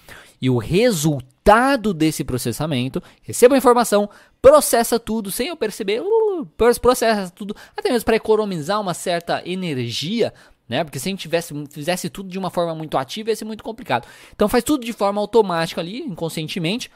E 0.41 0.49
o 0.49 0.57
resultado 0.57 1.93
desse 1.93 2.25
processamento, 2.25 3.03
receba 3.23 3.55
a 3.55 3.59
informação, 3.59 4.09
processa 4.41 4.99
tudo 4.99 5.31
sem 5.31 5.49
eu 5.49 5.57
perceber, 5.57 6.01
uh, 6.01 6.47
processa 6.81 7.31
tudo, 7.31 7.55
até 7.77 7.91
mesmo 7.91 8.07
para 8.07 8.17
economizar 8.17 8.81
uma 8.81 8.95
certa 8.95 9.43
energia 9.45 10.33
né? 10.69 10.85
Porque 10.85 10.99
se 10.99 11.09
a 11.09 11.11
gente 11.11 11.21
tivesse, 11.21 11.55
fizesse 11.71 12.11
tudo 12.11 12.29
de 12.29 12.39
uma 12.39 12.51
forma 12.51 12.75
muito 12.75 12.99
ativa, 12.99 13.31
ia 13.31 13.37
ser 13.37 13.47
muito 13.47 13.65
complicado. 13.65 14.07
Então 14.35 14.49
faz 14.49 14.63
tudo 14.63 14.85
de 14.85 14.93
forma 14.93 15.19
automática 15.19 15.81
ali, 15.81 16.01
inconscientemente, 16.01 16.91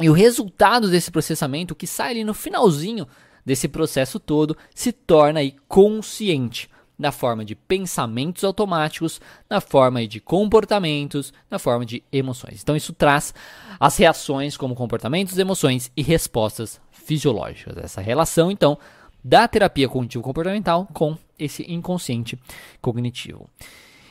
e 0.00 0.08
o 0.08 0.12
resultado 0.12 0.90
desse 0.90 1.10
processamento, 1.10 1.74
que 1.74 1.86
sai 1.86 2.10
ali 2.12 2.24
no 2.24 2.34
finalzinho 2.34 3.06
desse 3.44 3.68
processo 3.68 4.18
todo, 4.18 4.56
se 4.74 4.92
torna 4.92 5.40
aí 5.40 5.56
consciente. 5.68 6.70
na 7.02 7.10
forma 7.10 7.44
de 7.44 7.54
pensamentos 7.54 8.44
automáticos, 8.44 9.20
na 9.50 9.60
forma 9.60 10.06
de 10.06 10.20
comportamentos, 10.20 11.32
na 11.50 11.58
forma 11.58 11.84
de 11.84 12.02
emoções. 12.12 12.62
Então 12.62 12.76
isso 12.76 12.92
traz 12.92 13.34
as 13.78 13.96
reações 13.96 14.56
como 14.56 14.74
comportamentos, 14.74 15.36
emoções 15.36 15.90
e 15.96 16.02
respostas 16.02 16.80
fisiológicas. 16.92 17.76
Essa 17.76 18.00
relação, 18.00 18.50
então, 18.50 18.78
da 19.22 19.48
terapia 19.48 19.88
cognitivo 19.88 20.22
comportamental 20.22 20.88
com 20.92 21.16
esse 21.38 21.64
inconsciente 21.70 22.38
cognitivo. 22.80 23.50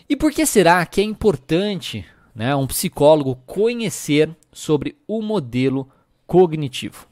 E 0.10 0.16
por 0.16 0.32
que 0.32 0.46
será 0.46 0.86
que 0.86 1.00
é 1.00 1.04
importante 1.04 2.06
né, 2.34 2.56
um 2.56 2.68
psicólogo 2.68 3.36
conhecer 3.46 4.36
sobre 4.52 4.98
o 5.08 5.22
modelo 5.22 5.90
cognitivo? 6.26 7.08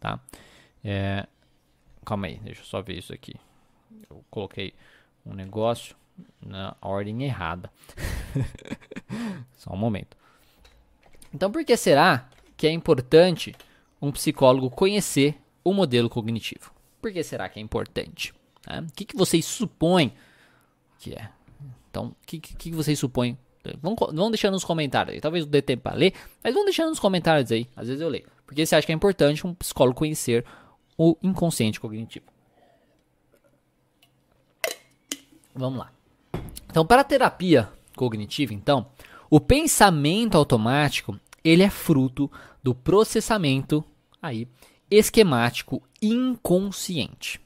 Tá? 0.00 0.20
É, 0.84 1.26
calma 2.04 2.26
aí, 2.26 2.38
deixa 2.42 2.60
eu 2.60 2.64
só 2.64 2.82
ver 2.82 2.98
isso 2.98 3.12
aqui. 3.12 3.34
Eu 4.08 4.24
coloquei 4.30 4.74
um 5.24 5.34
negócio 5.34 5.96
na 6.40 6.76
ordem 6.80 7.24
errada. 7.24 7.70
só 9.56 9.72
um 9.72 9.76
momento. 9.76 10.16
Então, 11.32 11.50
por 11.50 11.64
que 11.64 11.76
será 11.76 12.28
que 12.56 12.66
é 12.66 12.70
importante 12.70 13.54
um 14.00 14.10
psicólogo 14.10 14.70
conhecer 14.70 15.38
o 15.62 15.72
modelo 15.72 16.08
cognitivo? 16.08 16.72
Por 17.00 17.12
que 17.12 17.22
será 17.22 17.48
que 17.48 17.58
é 17.58 17.62
importante? 17.62 18.32
Né? 18.66 18.80
O 18.80 18.92
que, 18.92 19.04
que 19.04 19.16
vocês 19.16 19.44
supõem 19.44 20.12
que 20.98 21.14
é? 21.14 21.30
Então, 21.90 22.08
o 22.08 22.26
que, 22.26 22.38
que, 22.38 22.70
vocês 22.72 22.98
supõem? 22.98 23.38
Vão, 23.82 23.96
vão 24.12 24.30
deixando 24.30 24.54
nos 24.54 24.64
comentários 24.64 25.14
aí. 25.14 25.20
Talvez 25.20 25.44
não 25.44 25.50
dê 25.50 25.60
tempo 25.62 25.82
para 25.84 25.96
ler, 25.96 26.14
mas 26.42 26.54
vão 26.54 26.64
deixando 26.64 26.90
nos 26.90 27.00
comentários 27.00 27.50
aí. 27.52 27.68
Às 27.76 27.88
vezes 27.88 28.00
eu 28.00 28.08
leio. 28.08 28.26
Porque 28.46 28.64
você 28.64 28.76
acha 28.76 28.86
que 28.86 28.92
é 28.92 28.94
importante 28.94 29.46
um 29.46 29.54
psicólogo 29.54 29.98
conhecer 29.98 30.44
o 30.96 31.16
inconsciente 31.22 31.78
cognitivo. 31.78 32.26
Vamos 35.54 35.78
lá. 35.78 35.92
Então, 36.70 36.86
para 36.86 37.02
a 37.02 37.04
terapia 37.04 37.68
cognitiva, 37.96 38.54
então, 38.54 38.86
o 39.28 39.40
pensamento 39.40 40.36
automático, 40.36 41.18
ele 41.44 41.62
é 41.62 41.70
fruto 41.70 42.30
do 42.62 42.74
processamento 42.74 43.84
aí 44.22 44.48
esquemático 44.90 45.82
inconsciente. 46.00 47.40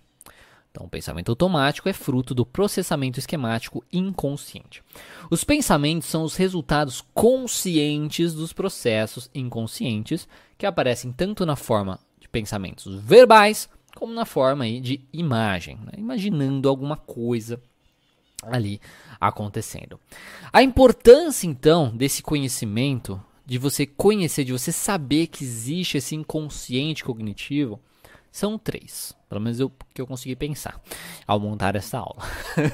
Então, 0.73 0.87
o 0.87 0.89
pensamento 0.89 1.29
automático 1.29 1.87
é 1.87 1.93
fruto 1.93 2.35
do 2.35 2.47
processamento 2.47 3.19
esquemático 3.19 3.85
inconsciente. 3.93 4.83
Os 5.31 5.45
pensamentos 5.45 6.09
são 6.09 6.23
os 6.23 6.35
resultados 6.35 7.05
conscientes 7.13 8.33
dos 8.33 8.55
processos 8.55 9.31
inconscientes 9.35 10.27
que 10.57 10.65
aparecem 10.65 11.13
tanto 11.13 11.45
na 11.45 11.57
forma 11.57 12.01
de 12.19 12.27
pensamentos 12.27 12.95
verbais 12.95 13.69
como 13.95 14.15
na 14.15 14.25
forma 14.25 14.65
aí 14.65 14.81
de 14.81 15.05
imagem, 15.13 15.77
né? 15.77 15.93
imaginando 15.99 16.71
alguma 16.71 16.97
coisa 16.97 17.61
ali 18.43 18.81
acontecendo. 19.21 20.01
A 20.51 20.63
importância 20.63 21.47
então 21.47 21.95
desse 21.95 22.23
conhecimento, 22.23 23.23
de 23.45 23.59
você 23.59 23.85
conhecer, 23.85 24.45
de 24.45 24.53
você 24.53 24.73
saber 24.73 25.27
que 25.27 25.45
existe 25.45 25.99
esse 25.99 26.15
inconsciente 26.15 27.05
cognitivo, 27.05 27.79
são 28.33 28.59
três. 28.59 29.14
Pelo 29.29 29.42
menos 29.42 29.61
eu 29.61 29.71
que 29.95 30.01
eu 30.01 30.07
consegui 30.07 30.35
pensar 30.35 30.81
ao 31.27 31.38
montar 31.38 31.77
essa 31.77 31.99
aula. 31.99 32.23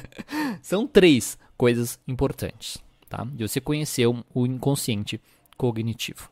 São 0.62 0.86
três 0.86 1.36
coisas 1.56 1.98
importantes, 2.06 2.78
tá? 3.08 3.24
De 3.24 3.46
você 3.46 3.60
conhecer 3.60 4.06
o 4.06 4.46
inconsciente 4.46 5.20
cognitivo. 5.56 6.30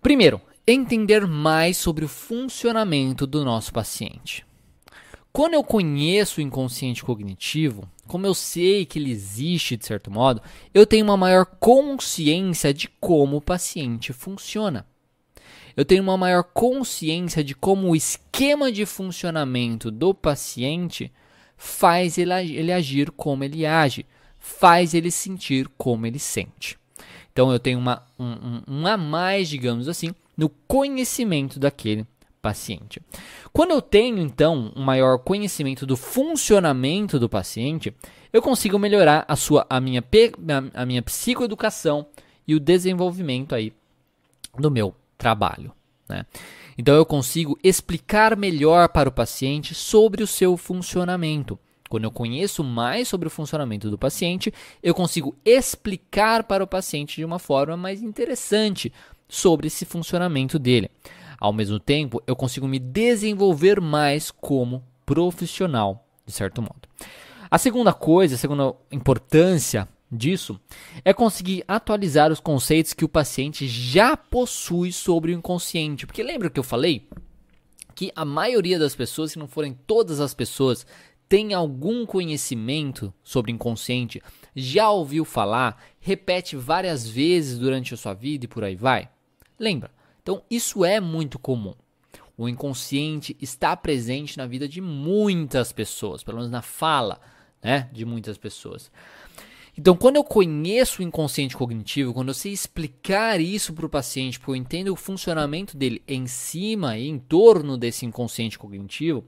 Primeiro, 0.00 0.40
entender 0.66 1.26
mais 1.26 1.76
sobre 1.76 2.04
o 2.04 2.08
funcionamento 2.08 3.26
do 3.26 3.44
nosso 3.44 3.72
paciente. 3.72 4.44
Quando 5.30 5.54
eu 5.54 5.62
conheço 5.62 6.40
o 6.40 6.42
inconsciente 6.42 7.04
cognitivo, 7.04 7.86
como 8.06 8.26
eu 8.26 8.32
sei 8.32 8.86
que 8.86 8.98
ele 8.98 9.10
existe 9.10 9.76
de 9.76 9.84
certo 9.84 10.10
modo, 10.10 10.40
eu 10.72 10.86
tenho 10.86 11.04
uma 11.04 11.16
maior 11.16 11.44
consciência 11.44 12.72
de 12.72 12.88
como 12.88 13.36
o 13.36 13.42
paciente 13.42 14.14
funciona 14.14 14.86
eu 15.76 15.84
tenho 15.84 16.02
uma 16.02 16.16
maior 16.16 16.42
consciência 16.42 17.44
de 17.44 17.54
como 17.54 17.88
o 17.88 17.96
esquema 17.96 18.72
de 18.72 18.86
funcionamento 18.86 19.90
do 19.90 20.14
paciente 20.14 21.12
faz 21.56 22.16
ele, 22.16 22.72
agir 22.72 23.10
como 23.10 23.44
ele 23.44 23.66
age, 23.66 24.06
faz 24.38 24.94
ele 24.94 25.10
sentir 25.10 25.68
como 25.76 26.06
ele 26.06 26.18
sente. 26.18 26.78
Então 27.30 27.52
eu 27.52 27.58
tenho 27.58 27.78
uma, 27.78 28.02
um, 28.18 28.24
um, 28.24 28.62
um 28.66 28.86
a 28.86 28.96
mais, 28.96 29.48
digamos 29.48 29.88
assim, 29.88 30.14
no 30.34 30.48
conhecimento 30.48 31.60
daquele 31.60 32.06
paciente. 32.40 33.02
Quando 33.52 33.72
eu 33.72 33.82
tenho 33.82 34.18
então 34.18 34.72
um 34.74 34.82
maior 34.82 35.18
conhecimento 35.18 35.84
do 35.84 35.96
funcionamento 35.96 37.18
do 37.18 37.28
paciente, 37.28 37.94
eu 38.32 38.40
consigo 38.40 38.78
melhorar 38.78 39.24
a 39.28 39.36
sua 39.36 39.66
a 39.68 39.80
minha 39.80 40.02
a 40.72 40.86
minha 40.86 41.02
psicoeducação 41.02 42.06
e 42.46 42.54
o 42.54 42.60
desenvolvimento 42.60 43.54
aí 43.54 43.72
do 44.58 44.70
meu 44.70 44.94
trabalho. 45.16 45.72
Né? 46.08 46.24
Então 46.78 46.94
eu 46.94 47.06
consigo 47.06 47.58
explicar 47.62 48.36
melhor 48.36 48.88
para 48.88 49.08
o 49.08 49.12
paciente 49.12 49.74
sobre 49.74 50.22
o 50.22 50.26
seu 50.26 50.56
funcionamento. 50.56 51.58
Quando 51.88 52.04
eu 52.04 52.10
conheço 52.10 52.64
mais 52.64 53.08
sobre 53.08 53.28
o 53.28 53.30
funcionamento 53.30 53.88
do 53.90 53.98
paciente, 53.98 54.52
eu 54.82 54.94
consigo 54.94 55.36
explicar 55.44 56.44
para 56.44 56.64
o 56.64 56.66
paciente 56.66 57.16
de 57.16 57.24
uma 57.24 57.38
forma 57.38 57.76
mais 57.76 58.02
interessante 58.02 58.92
sobre 59.28 59.68
esse 59.68 59.84
funcionamento 59.84 60.58
dele. 60.58 60.90
Ao 61.38 61.52
mesmo 61.52 61.78
tempo, 61.78 62.22
eu 62.26 62.34
consigo 62.34 62.66
me 62.66 62.78
desenvolver 62.78 63.80
mais 63.80 64.30
como 64.30 64.82
profissional, 65.04 66.04
de 66.24 66.32
certo 66.32 66.60
modo. 66.60 66.88
A 67.50 67.58
segunda 67.58 67.92
coisa, 67.92 68.34
a 68.34 68.38
segunda 68.38 68.74
importância 68.90 69.88
disso 70.10 70.60
é 71.04 71.12
conseguir 71.12 71.64
atualizar 71.66 72.30
os 72.30 72.40
conceitos 72.40 72.92
que 72.92 73.04
o 73.04 73.08
paciente 73.08 73.66
já 73.66 74.16
possui 74.16 74.92
sobre 74.92 75.32
o 75.32 75.34
inconsciente. 75.34 76.06
Porque 76.06 76.22
lembra 76.22 76.50
que 76.50 76.58
eu 76.58 76.64
falei 76.64 77.08
que 77.94 78.12
a 78.14 78.24
maioria 78.24 78.78
das 78.78 78.94
pessoas, 78.94 79.32
se 79.32 79.38
não 79.38 79.48
forem 79.48 79.76
todas 79.86 80.20
as 80.20 80.34
pessoas, 80.34 80.86
tem 81.28 81.54
algum 81.54 82.06
conhecimento 82.06 83.12
sobre 83.24 83.50
inconsciente, 83.50 84.22
já 84.54 84.90
ouviu 84.90 85.24
falar, 85.24 85.82
repete 85.98 86.56
várias 86.56 87.08
vezes 87.08 87.58
durante 87.58 87.94
a 87.94 87.96
sua 87.96 88.14
vida 88.14 88.44
e 88.44 88.48
por 88.48 88.62
aí 88.62 88.76
vai? 88.76 89.08
Lembra? 89.58 89.90
Então, 90.22 90.42
isso 90.50 90.84
é 90.84 91.00
muito 91.00 91.38
comum. 91.38 91.74
O 92.36 92.48
inconsciente 92.48 93.36
está 93.40 93.74
presente 93.76 94.36
na 94.36 94.46
vida 94.46 94.68
de 94.68 94.80
muitas 94.80 95.72
pessoas, 95.72 96.22
pelo 96.22 96.36
menos 96.36 96.50
na 96.50 96.62
fala 96.62 97.20
né, 97.62 97.88
de 97.92 98.04
muitas 98.04 98.36
pessoas. 98.36 98.90
Então, 99.78 99.94
quando 99.94 100.16
eu 100.16 100.24
conheço 100.24 101.00
o 101.00 101.04
inconsciente 101.04 101.56
cognitivo, 101.56 102.14
quando 102.14 102.28
eu 102.28 102.34
sei 102.34 102.52
explicar 102.52 103.40
isso 103.40 103.74
para 103.74 103.84
o 103.84 103.90
paciente, 103.90 104.38
porque 104.38 104.50
eu 104.50 104.56
entendo 104.56 104.92
o 104.92 104.96
funcionamento 104.96 105.76
dele 105.76 106.02
em 106.08 106.26
cima 106.26 106.96
e 106.96 107.06
em 107.06 107.18
torno 107.18 107.76
desse 107.76 108.06
inconsciente 108.06 108.58
cognitivo, 108.58 109.24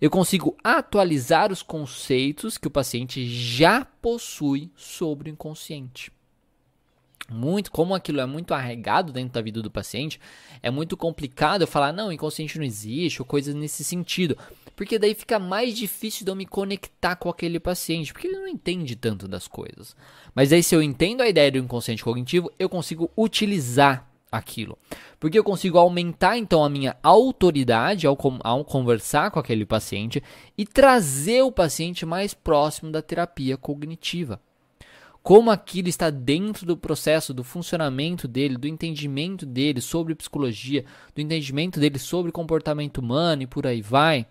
eu 0.00 0.10
consigo 0.10 0.56
atualizar 0.64 1.52
os 1.52 1.62
conceitos 1.62 2.58
que 2.58 2.66
o 2.66 2.72
paciente 2.72 3.24
já 3.24 3.84
possui 3.84 4.70
sobre 4.74 5.30
o 5.30 5.32
inconsciente 5.32 6.10
muito, 7.30 7.70
como 7.70 7.94
aquilo 7.94 8.20
é 8.20 8.26
muito 8.26 8.52
arregado 8.52 9.12
dentro 9.12 9.32
da 9.32 9.42
vida 9.42 9.62
do 9.62 9.70
paciente, 9.70 10.20
é 10.62 10.70
muito 10.70 10.96
complicado 10.96 11.62
eu 11.62 11.66
falar, 11.66 11.92
não, 11.92 12.12
inconsciente 12.12 12.58
não 12.58 12.64
existe, 12.64 13.22
ou 13.22 13.26
coisas 13.26 13.54
nesse 13.54 13.82
sentido. 13.82 14.36
Porque 14.76 14.98
daí 14.98 15.14
fica 15.14 15.38
mais 15.38 15.76
difícil 15.76 16.24
de 16.24 16.30
eu 16.30 16.36
me 16.36 16.44
conectar 16.44 17.16
com 17.16 17.28
aquele 17.28 17.58
paciente, 17.58 18.12
porque 18.12 18.26
ele 18.26 18.38
não 18.38 18.48
entende 18.48 18.96
tanto 18.96 19.26
das 19.26 19.48
coisas. 19.48 19.96
Mas 20.34 20.52
aí, 20.52 20.62
se 20.62 20.74
eu 20.74 20.82
entendo 20.82 21.22
a 21.22 21.28
ideia 21.28 21.50
do 21.50 21.58
inconsciente 21.58 22.04
cognitivo, 22.04 22.50
eu 22.58 22.68
consigo 22.68 23.10
utilizar 23.16 24.06
aquilo. 24.30 24.76
Porque 25.18 25.38
eu 25.38 25.44
consigo 25.44 25.78
aumentar 25.78 26.36
então 26.36 26.64
a 26.64 26.68
minha 26.68 26.96
autoridade 27.02 28.06
ao, 28.06 28.18
ao 28.42 28.64
conversar 28.64 29.30
com 29.30 29.38
aquele 29.38 29.64
paciente 29.64 30.22
e 30.58 30.66
trazer 30.66 31.42
o 31.42 31.52
paciente 31.52 32.04
mais 32.04 32.34
próximo 32.34 32.90
da 32.90 33.00
terapia 33.00 33.56
cognitiva 33.56 34.40
como 35.24 35.50
aquilo 35.50 35.88
está 35.88 36.10
dentro 36.10 36.66
do 36.66 36.76
processo 36.76 37.32
do 37.32 37.42
funcionamento 37.42 38.28
dele, 38.28 38.58
do 38.58 38.68
entendimento 38.68 39.46
dele 39.46 39.80
sobre 39.80 40.14
psicologia, 40.14 40.84
do 41.14 41.22
entendimento 41.22 41.80
dele 41.80 41.98
sobre 41.98 42.30
comportamento 42.30 42.98
humano 42.98 43.42
e 43.42 43.46
por 43.46 43.66
aí 43.66 43.80
vai. 43.80 44.26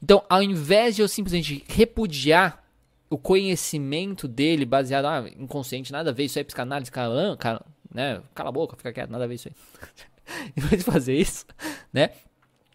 Então, 0.00 0.22
ao 0.30 0.40
invés 0.40 0.94
de 0.94 1.02
eu 1.02 1.08
simplesmente 1.08 1.64
repudiar 1.66 2.62
o 3.10 3.18
conhecimento 3.18 4.28
dele 4.28 4.64
baseado 4.64 5.06
ah, 5.06 5.28
inconsciente, 5.36 5.90
nada 5.90 6.10
a 6.10 6.12
ver, 6.12 6.26
isso 6.26 6.38
aí 6.38 6.42
é 6.42 6.44
psicanálise, 6.44 6.92
cala, 6.92 7.36
cala, 7.36 7.66
né? 7.92 8.22
cala 8.32 8.50
a 8.50 8.52
boca, 8.52 8.76
fica 8.76 8.92
quieto, 8.92 9.10
nada 9.10 9.24
a 9.24 9.26
ver 9.26 9.34
isso 9.34 9.48
aí. 9.48 9.54
em 10.56 10.60
vez 10.60 10.84
de 10.84 10.88
fazer 10.88 11.16
isso, 11.16 11.44
né? 11.92 12.10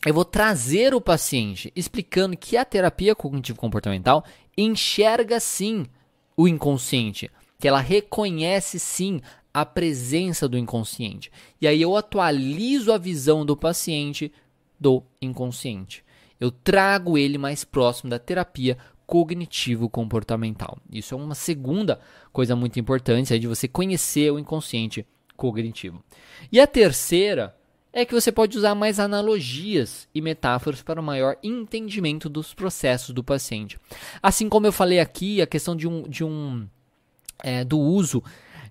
Eu 0.05 0.13
vou 0.13 0.25
trazer 0.25 0.93
o 0.93 0.99
paciente 0.99 1.71
explicando 1.73 2.35
que 2.35 2.57
a 2.57 2.65
terapia 2.65 3.15
cognitivo 3.15 3.57
comportamental 3.57 4.25
enxerga 4.57 5.39
sim 5.39 5.85
o 6.37 6.47
inconsciente, 6.47 7.31
que 7.59 7.67
ela 7.67 7.79
reconhece 7.79 8.79
sim 8.79 9.21
a 9.53 9.65
presença 9.65 10.47
do 10.47 10.57
inconsciente. 10.57 11.31
E 11.59 11.67
aí 11.67 11.81
eu 11.81 11.95
atualizo 11.95 12.91
a 12.91 12.97
visão 12.97 13.45
do 13.45 13.57
paciente 13.57 14.31
do 14.79 15.01
inconsciente. 15.21 16.03
Eu 16.39 16.51
trago 16.51 17.17
ele 17.17 17.37
mais 17.37 17.63
próximo 17.63 18.09
da 18.09 18.19
terapia 18.19 18.77
cognitivo 19.07 19.89
comportamental. 19.89 20.77
Isso 20.91 21.15
é 21.15 21.17
uma 21.17 21.33
segunda 21.33 21.99
coisa 22.31 22.55
muito 22.55 22.79
importante 22.79 23.33
é 23.33 23.37
de 23.39 23.47
você 23.47 23.67
conhecer 23.67 24.31
o 24.31 24.37
inconsciente 24.37 25.07
cognitivo. 25.35 26.03
E 26.51 26.59
a 26.59 26.67
terceira 26.67 27.55
é 27.91 28.05
que 28.05 28.13
você 28.13 28.31
pode 28.31 28.57
usar 28.57 28.75
mais 28.75 28.99
analogias 28.99 30.07
e 30.13 30.21
metáforas 30.21 30.83
para 30.83 31.01
o 31.01 31.03
maior 31.03 31.37
entendimento 31.41 32.29
dos 32.29 32.53
processos 32.53 33.15
do 33.15 33.23
paciente. 33.23 33.79
Assim 34.21 34.47
como 34.47 34.67
eu 34.67 34.71
falei 34.71 34.99
aqui, 34.99 35.41
a 35.41 35.47
questão 35.47 35.75
de 35.75 35.87
um, 35.87 36.03
de 36.03 36.23
um 36.23 36.67
é, 37.43 37.63
do 37.63 37.79
uso 37.79 38.23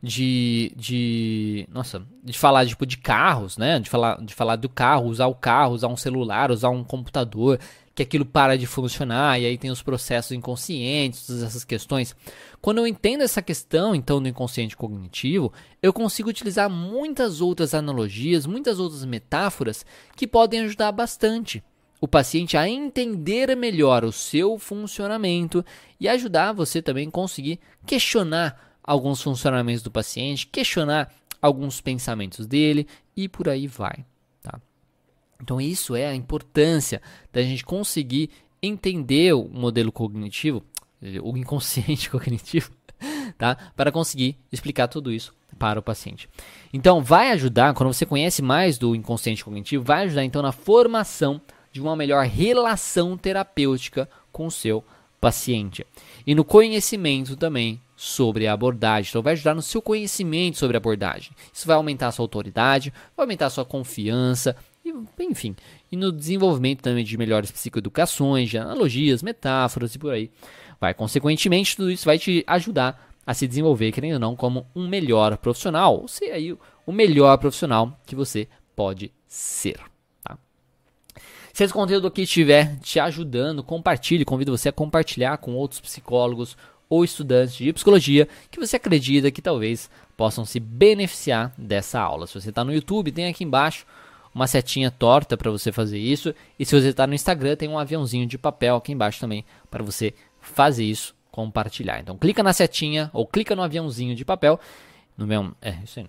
de, 0.03 0.73
de 0.77 1.69
nossa 1.73 2.03
de 2.23 2.39
falar 2.39 2.67
tipo 2.67 2.87
de 2.87 2.99
carros 2.99 3.57
né? 3.57 3.81
De 3.81 3.89
falar 3.89 4.23
de 4.23 4.35
falar 4.35 4.57
do 4.57 4.69
carro 4.69 5.07
usar 5.07 5.27
o 5.27 5.35
carro 5.35 5.75
usar 5.75 5.89
um 5.89 5.97
celular 5.97 6.51
usar 6.51 6.71
um 6.71 6.85
computador 6.85 7.59
que 7.95 8.03
aquilo 8.03 8.27
para 8.27 8.59
de 8.59 8.67
funcionar 8.67 9.41
e 9.41 9.47
aí 9.47 9.57
tem 9.57 9.71
os 9.71 9.83
processos 9.83 10.33
inconscientes 10.33 11.31
essas 11.31 11.65
questões. 11.65 12.15
Quando 12.61 12.79
eu 12.79 12.87
entendo 12.87 13.23
essa 13.23 13.41
questão 13.41 13.95
então 13.95 14.23
do 14.23 14.29
inconsciente 14.29 14.77
cognitivo 14.77 15.53
eu 15.83 15.93
consigo 15.93 16.29
utilizar 16.29 16.69
muitas 16.69 17.41
outras 17.41 17.75
analogias 17.75 18.47
muitas 18.47 18.79
outras 18.79 19.05
metáforas 19.05 19.85
que 20.15 20.27
podem 20.27 20.61
ajudar 20.61 20.93
bastante 20.93 21.65
o 22.07 22.09
paciente 22.09 22.57
a 22.57 22.69
entender 22.69 23.57
melhor 23.57 24.05
o 24.05 24.13
seu 24.13 24.61
funcionamento 24.61 25.65
e 25.99 26.09
ajudar 26.09 26.53
você 26.53 26.81
também 26.81 27.09
a 27.09 27.11
conseguir 27.11 27.59
questionar 27.85 28.79
alguns 28.81 29.21
funcionamentos 29.21 29.83
do 29.83 29.91
paciente, 29.91 30.47
questionar 30.47 31.13
alguns 31.43 31.81
pensamentos 31.81 32.47
dele 32.47 32.87
e 33.17 33.29
por 33.29 33.49
aí 33.49 33.67
vai. 33.67 34.07
Tá? 34.41 34.61
Então, 35.43 35.61
isso 35.61 35.97
é 35.97 36.07
a 36.07 36.15
importância 36.15 37.03
da 37.33 37.43
gente 37.43 37.65
conseguir 37.65 38.31
entender 38.63 39.35
o 39.35 39.49
modelo 39.49 39.91
cognitivo, 39.91 40.65
o 41.25 41.37
inconsciente 41.37 42.09
cognitivo, 42.09 42.71
tá? 43.37 43.57
para 43.75 43.91
conseguir 43.91 44.39
explicar 44.53 44.87
tudo 44.87 45.13
isso 45.13 45.35
para 45.59 45.81
o 45.81 45.83
paciente. 45.83 46.29
Então, 46.73 47.03
vai 47.03 47.33
ajudar, 47.33 47.75
quando 47.75 47.93
você 47.93 48.07
conhece 48.07 48.43
mais 48.43 48.79
do 48.79 48.95
inconsciente 48.95 49.45
cognitivo, 49.45 49.83
vai 49.83 50.05
ajudar 50.05 50.23
então 50.23 50.41
na 50.41 50.53
formação 50.53 51.41
de 51.77 51.83
uma 51.83 51.95
melhor 51.95 52.25
relação 52.25 53.19
terapêutica 53.19 54.09
com 54.33 54.47
o 54.47 54.51
seu 54.51 54.83
paciente. 55.21 55.87
E 56.27 56.35
no 56.35 56.43
conhecimento 56.43 57.37
também 57.37 57.81
sobre 57.95 58.47
a 58.47 58.55
abordagem. 58.55 59.11
Então 59.11 59.23
vai 59.23 59.35
ajudar 59.35 59.55
no 59.55 59.61
seu 59.61 59.83
conhecimento 59.83 60.57
sobre 60.57 60.77
a 60.77 60.79
abordagem. 60.79 61.33
Isso 61.53 61.67
vai 61.67 61.77
aumentar 61.77 62.09
a 62.09 62.13
sua 62.13 62.25
autoridade, 62.25 62.93
vai 63.15 63.25
aumentar 63.25 63.47
a 63.47 63.51
sua 63.51 63.65
confiança, 63.65 64.57
e, 64.83 64.95
enfim, 65.21 65.55
e 65.93 65.97
no 65.97 66.11
desenvolvimento 66.11 66.81
também 66.81 67.05
de 67.05 67.19
melhores 67.19 67.51
psicoeducações, 67.51 68.49
de 68.49 68.57
analogias, 68.57 69.23
metáforas 69.23 69.95
e 69.95 69.99
por 69.99 70.13
aí. 70.13 70.31
Vai, 70.81 70.95
consequentemente, 70.95 71.77
tudo 71.77 71.91
isso 71.91 72.07
vai 72.07 72.19
te 72.19 72.43
ajudar 72.47 73.13
a 73.27 73.35
se 73.35 73.47
desenvolver, 73.47 73.93
querendo 73.93 74.15
ou 74.15 74.21
não, 74.21 74.37
como 74.37 74.67
um 74.75 74.89
melhor 74.89 75.37
profissional, 75.37 76.01
ou 76.01 76.09
ser 76.09 76.31
aí 76.31 76.57
o 76.87 76.93
melhor 76.93 77.37
profissional 77.37 77.99
que 78.07 78.15
você 78.15 78.49
pode 78.75 79.13
ser. 79.27 79.81
Se 81.57 81.65
esse 81.65 81.73
conteúdo 81.73 82.07
aqui 82.07 82.21
estiver 82.21 82.77
te 82.81 83.01
ajudando, 83.01 83.63
compartilhe, 83.63 84.27
convido 84.27 84.55
você 84.55 84.69
a 84.69 84.73
compartilhar 84.73 85.39
com 85.39 85.55
outros 85.55 85.81
psicólogos, 85.81 86.55
ou 86.87 87.03
estudantes 87.03 87.55
de 87.57 87.73
psicologia 87.73 88.29
que 88.51 88.61
você 88.61 88.77
acredita 88.77 89.31
que 89.31 89.41
talvez 89.41 89.89
possam 90.19 90.45
se 90.45 90.61
beneficiar 90.61 91.55
dessa 91.57 91.99
aula. 91.99 92.27
Se 92.27 92.39
você 92.39 92.51
está 92.51 92.63
no 92.63 92.75
YouTube, 92.75 93.11
tem 93.11 93.29
aqui 93.29 93.43
embaixo 93.43 93.87
uma 94.35 94.47
setinha 94.47 94.91
torta 94.91 95.35
para 95.35 95.51
você 95.51 95.73
fazer 95.73 95.99
isso. 95.99 96.35
E 96.59 96.67
se 96.67 96.79
você 96.79 96.89
está 96.89 97.07
no 97.07 97.15
Instagram, 97.15 97.57
tem 97.57 97.71
um 97.71 97.79
aviãozinho 97.79 98.27
de 98.27 98.37
papel 98.37 98.77
aqui 98.77 98.93
embaixo 98.93 99.19
também 99.19 99.43
para 99.71 99.83
você 99.83 100.13
fazer 100.43 100.85
isso, 100.85 101.15
compartilhar. 101.33 102.01
Então 102.01 102.19
clica 102.19 102.43
na 102.43 102.53
setinha 102.53 103.09
ou 103.15 103.27
clica 103.27 103.57
no 103.57 103.63
aviãozinho 103.63 104.15
de 104.15 104.27
papel. 104.27 104.61
No 105.17 105.27
meu, 105.27 105.53
é 105.63 105.75
isso 105.83 106.01
aí. 106.01 106.07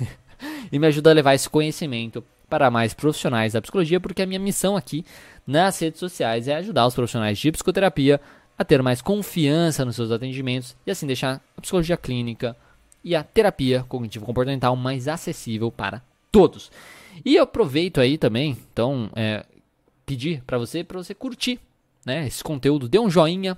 e 0.70 0.78
me 0.78 0.86
ajuda 0.86 1.08
a 1.08 1.14
levar 1.14 1.32
esse 1.32 1.48
conhecimento 1.48 2.22
para 2.52 2.70
mais 2.70 2.92
profissionais 2.92 3.54
da 3.54 3.62
psicologia, 3.62 3.98
porque 3.98 4.20
a 4.20 4.26
minha 4.26 4.38
missão 4.38 4.76
aqui 4.76 5.06
nas 5.46 5.78
redes 5.80 5.98
sociais 5.98 6.48
é 6.48 6.56
ajudar 6.56 6.86
os 6.86 6.94
profissionais 6.94 7.38
de 7.38 7.50
psicoterapia 7.50 8.20
a 8.58 8.62
ter 8.62 8.82
mais 8.82 9.00
confiança 9.00 9.86
nos 9.86 9.96
seus 9.96 10.10
atendimentos 10.10 10.76
e 10.86 10.90
assim 10.90 11.06
deixar 11.06 11.40
a 11.56 11.60
psicologia 11.62 11.96
clínica 11.96 12.54
e 13.02 13.16
a 13.16 13.24
terapia 13.24 13.86
cognitivo-comportamental 13.88 14.76
mais 14.76 15.08
acessível 15.08 15.72
para 15.72 16.02
todos. 16.30 16.70
E 17.24 17.36
eu 17.36 17.44
aproveito 17.44 17.98
aí 17.98 18.18
também, 18.18 18.54
então, 18.70 19.08
é, 19.16 19.46
pedir 20.04 20.42
para 20.46 20.58
você, 20.58 20.84
para 20.84 20.98
você 20.98 21.14
curtir 21.14 21.58
né, 22.04 22.26
esse 22.26 22.44
conteúdo, 22.44 22.86
dê 22.86 22.98
um 22.98 23.08
joinha, 23.08 23.56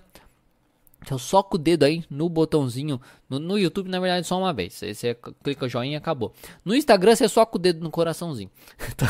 então 1.04 1.18
soca 1.18 1.56
o 1.56 1.58
dedo 1.58 1.84
aí 1.84 2.02
no 2.08 2.28
botãozinho. 2.28 3.00
No, 3.28 3.38
no, 3.38 3.58
YouTube, 3.58 3.90
na 3.90 4.00
verdade, 4.00 4.26
só 4.26 4.38
uma 4.38 4.52
vez. 4.52 4.72
Você, 4.72 4.94
você 4.94 5.16
clica 5.42 5.68
joinha 5.68 5.92
e 5.92 5.96
acabou. 5.96 6.32
No 6.64 6.74
Instagram, 6.74 7.14
você 7.14 7.28
soca 7.28 7.56
o 7.56 7.58
dedo 7.58 7.82
no 7.82 7.90
coraçãozinho. 7.90 8.50
Então, 8.94 9.08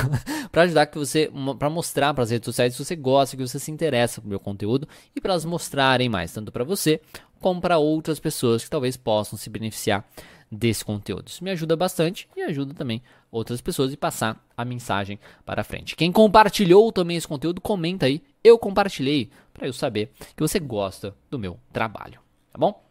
para 0.51 0.63
ajudar 0.63 0.87
que 0.87 0.99
você. 0.99 1.31
para 1.59 1.71
mostrar 1.71 2.13
para 2.15 2.25
as 2.25 2.31
redes 2.31 2.47
sociais 2.47 2.75
se 2.75 2.85
você 2.85 2.97
gosta, 2.97 3.37
que 3.37 3.47
você 3.47 3.59
se 3.59 3.71
interessa 3.71 4.21
pelo 4.21 4.31
meu 4.31 4.41
conteúdo. 4.41 4.89
E 5.15 5.21
para 5.21 5.33
elas 5.33 5.45
mostrarem 5.45 6.09
mais, 6.09 6.33
tanto 6.33 6.51
para 6.51 6.65
você 6.65 7.01
como 7.41 7.61
para 7.61 7.79
outras 7.79 8.19
pessoas 8.19 8.65
que 8.65 8.71
talvez 8.71 8.97
possam 8.97 9.39
se 9.39 9.51
beneficiar 9.51 10.05
desse 10.51 10.85
conteúdo. 10.85 11.29
Isso 11.29 11.45
me 11.45 11.51
ajuda 11.51 11.77
bastante 11.77 12.29
e 12.37 12.43
ajuda 12.43 12.75
também 12.75 13.03
outras 13.31 13.61
pessoas 13.61 13.93
e 13.93 13.97
passar 13.97 14.43
a 14.57 14.65
mensagem 14.65 15.19
para 15.45 15.65
frente. 15.65 15.97
Quem 15.97 16.11
compartilhou 16.11 16.91
também 16.93 17.17
esse 17.17 17.29
conteúdo, 17.29 17.61
comenta 17.61 18.07
aí. 18.07 18.23
Eu 18.45 18.59
compartilhei 18.59 19.31
para 19.55 19.67
eu 19.67 19.73
saber 19.73 20.13
que 20.37 20.43
você 20.43 20.61
gosta 20.61 21.17
do 21.31 21.39
meu 21.39 21.59
trabalho, 21.73 22.21
tá 22.53 22.59
bom? 22.59 22.85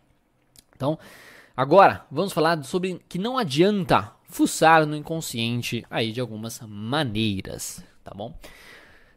Então, 0.75 0.97
agora 1.55 2.05
vamos 2.09 2.33
falar 2.33 2.63
sobre 2.63 2.99
que 3.07 3.19
não 3.19 3.37
adianta 3.37 4.11
fuçar 4.25 4.83
no 4.87 4.95
inconsciente 4.95 5.85
aí 5.91 6.11
de 6.11 6.19
algumas 6.19 6.59
maneiras, 6.61 7.83
tá 8.03 8.11
bom? 8.15 8.35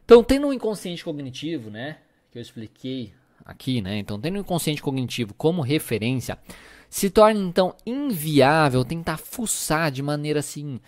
Então, 0.05 0.23
tendo 0.23 0.47
um 0.47 0.53
inconsciente 0.53 1.03
cognitivo, 1.03 1.71
né, 1.71 1.97
que 2.31 2.37
eu 2.37 2.41
expliquei 2.41 3.13
aqui, 3.43 3.81
né? 3.81 3.97
Então, 3.97 4.19
tendo 4.19 4.37
um 4.37 4.41
inconsciente 4.41 4.81
cognitivo 4.81 5.33
como 5.33 5.61
referência, 5.61 6.37
se 6.89 7.09
torna 7.09 7.39
então 7.39 7.75
inviável 7.85 8.85
tentar 8.85 9.17
fuçar 9.17 9.91
de 9.91 10.03
maneira 10.03 10.39
assim 10.39 10.79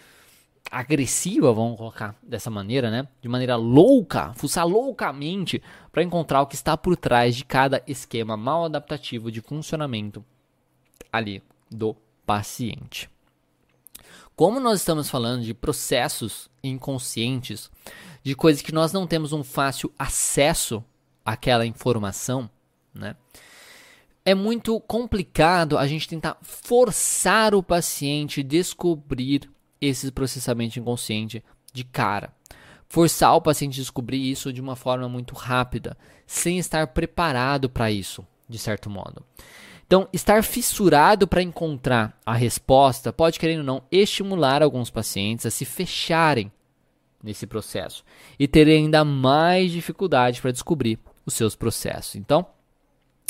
agressiva, 0.72 1.54
vamos 1.54 1.78
colocar 1.78 2.16
dessa 2.22 2.50
maneira, 2.50 2.90
né? 2.90 3.08
De 3.22 3.28
maneira 3.28 3.56
louca, 3.56 4.34
fuçar 4.34 4.68
loucamente 4.68 5.62
para 5.92 6.04
encontrar 6.04 6.42
o 6.42 6.48
que 6.48 6.56
está 6.56 6.78
por 6.78 6.96
trás 6.96 7.36
de 7.36 7.46
cada 7.46 7.84
esquema 7.88 8.38
mal 8.38 8.66
adaptativo 8.66 9.32
de 9.32 9.42
funcionamento 9.42 10.24
ali 11.12 11.44
do 11.70 11.96
paciente. 12.26 13.10
Como 14.36 14.60
nós 14.60 14.80
estamos 14.80 15.10
falando 15.10 15.44
de 15.44 15.54
processos 15.54 16.50
inconscientes, 16.64 17.70
de 18.24 18.36
coisas 18.36 18.62
que 18.62 18.72
nós 18.72 18.94
não 18.94 19.06
temos 19.06 19.34
um 19.34 19.44
fácil 19.44 19.92
acesso 19.98 20.84
àquela 21.26 21.66
informação, 21.66 22.50
né? 22.94 23.16
é 24.30 24.36
muito 24.36 24.80
complicado 24.82 25.78
a 25.78 25.88
gente 25.88 26.08
tentar 26.08 26.38
forçar 26.42 27.56
o 27.56 27.64
paciente 27.64 28.44
descobrir 28.44 29.50
esse 29.82 30.12
processamento 30.12 30.80
inconsciente 30.80 31.44
de 31.74 31.84
cara. 31.84 32.34
Forçar 32.88 33.36
o 33.36 33.42
paciente 33.42 33.80
a 33.80 33.84
descobrir 33.84 34.32
isso 34.32 34.52
de 34.52 34.60
uma 34.60 34.76
forma 34.76 35.08
muito 35.08 35.36
rápida, 35.36 35.98
sem 36.26 36.58
estar 36.58 36.88
preparado 36.88 37.70
para 37.70 37.92
isso, 37.92 38.26
de 38.48 38.58
certo 38.58 38.90
modo. 38.90 39.24
Então, 39.86 40.08
estar 40.14 40.44
fissurado 40.44 41.28
para 41.28 41.42
encontrar 41.42 42.16
a 42.26 42.34
resposta 42.34 43.12
pode, 43.12 43.40
querendo 43.40 43.60
ou 43.60 43.66
não, 43.66 43.84
estimular 43.92 44.62
alguns 44.62 44.90
pacientes 44.90 45.46
a 45.46 45.52
se 45.52 45.66
fecharem 45.66 46.52
nesse 47.24 47.48
processo 47.48 48.04
e 48.38 48.48
terem 48.48 48.86
ainda 48.86 49.04
mais 49.04 49.72
dificuldade 49.72 50.42
para 50.42 50.52
descobrir 50.52 51.00
os 51.26 51.34
seus 51.34 51.56
processos. 51.56 52.16
Então, 52.16 52.46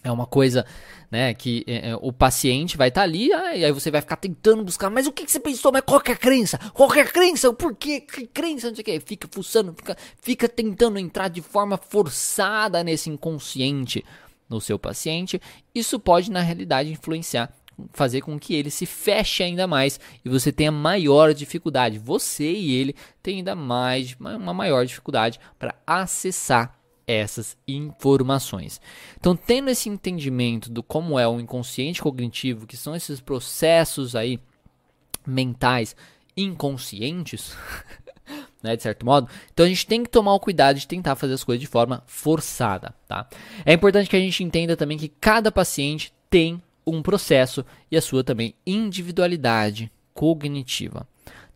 é 0.03 0.11
uma 0.11 0.25
coisa, 0.25 0.65
né, 1.11 1.33
que 1.33 1.63
é, 1.67 1.89
é, 1.89 1.95
o 1.95 2.11
paciente 2.11 2.77
vai 2.77 2.87
estar 2.89 3.01
tá 3.01 3.05
ali, 3.05 3.31
ah, 3.33 3.55
e 3.55 3.65
aí 3.65 3.71
você 3.71 3.91
vai 3.91 4.01
ficar 4.01 4.15
tentando 4.15 4.63
buscar, 4.63 4.89
mas 4.89 5.07
o 5.07 5.11
que, 5.11 5.25
que 5.25 5.31
você 5.31 5.39
pensou? 5.39 5.71
Mas 5.71 5.81
qual 5.85 6.01
é 6.05 6.11
a 6.11 6.15
crença? 6.15 6.57
Qual 6.73 6.93
é 6.93 7.01
a 7.01 7.05
crença? 7.05 7.51
Por 7.53 7.75
quê? 7.75 8.01
Que 8.01 8.27
crença? 8.27 8.67
Não 8.67 8.75
sei 8.75 8.81
o 8.81 8.85
que. 8.85 8.99
Fica 8.99 9.27
fuçando, 9.29 9.73
fica, 9.73 9.97
fica 10.21 10.47
tentando 10.47 10.97
entrar 10.97 11.27
de 11.27 11.41
forma 11.41 11.77
forçada 11.77 12.83
nesse 12.83 13.09
inconsciente 13.09 14.03
no 14.47 14.59
seu 14.59 14.79
paciente. 14.79 15.41
Isso 15.75 15.99
pode, 15.99 16.31
na 16.31 16.41
realidade, 16.41 16.91
influenciar, 16.91 17.51
fazer 17.91 18.21
com 18.21 18.39
que 18.39 18.55
ele 18.55 18.71
se 18.71 18.85
feche 18.85 19.43
ainda 19.43 19.67
mais 19.67 19.99
e 20.23 20.29
você 20.29 20.51
tenha 20.51 20.71
maior 20.71 21.33
dificuldade. 21.33 21.99
Você 21.99 22.51
e 22.51 22.73
ele 22.73 22.95
têm 23.21 23.37
ainda 23.37 23.55
mais, 23.55 24.15
uma 24.19 24.53
maior 24.53 24.85
dificuldade 24.85 25.39
para 25.57 25.75
acessar 25.85 26.78
essas 27.11 27.57
informações. 27.67 28.79
Então, 29.19 29.35
tendo 29.35 29.69
esse 29.69 29.89
entendimento 29.89 30.69
do 30.69 30.83
como 30.83 31.17
é 31.17 31.27
o 31.27 31.39
inconsciente 31.39 32.01
cognitivo, 32.01 32.67
que 32.67 32.77
são 32.77 32.95
esses 32.95 33.19
processos 33.19 34.15
aí 34.15 34.39
mentais 35.25 35.95
inconscientes, 36.35 37.55
né, 38.61 38.75
de 38.75 38.83
certo 38.83 39.05
modo. 39.05 39.29
Então 39.51 39.65
a 39.65 39.69
gente 39.69 39.85
tem 39.85 40.03
que 40.03 40.09
tomar 40.09 40.33
o 40.33 40.39
cuidado 40.39 40.77
de 40.77 40.87
tentar 40.87 41.15
fazer 41.15 41.33
as 41.33 41.43
coisas 41.43 41.61
de 41.61 41.67
forma 41.67 42.03
forçada, 42.05 42.93
tá? 43.07 43.27
É 43.65 43.73
importante 43.73 44.09
que 44.09 44.15
a 44.15 44.19
gente 44.19 44.43
entenda 44.43 44.77
também 44.77 44.97
que 44.97 45.09
cada 45.09 45.51
paciente 45.51 46.13
tem 46.29 46.61
um 46.85 47.01
processo 47.01 47.65
e 47.91 47.97
a 47.97 48.01
sua 48.01 48.23
também 48.23 48.55
individualidade 48.65 49.91
cognitiva. 50.13 51.07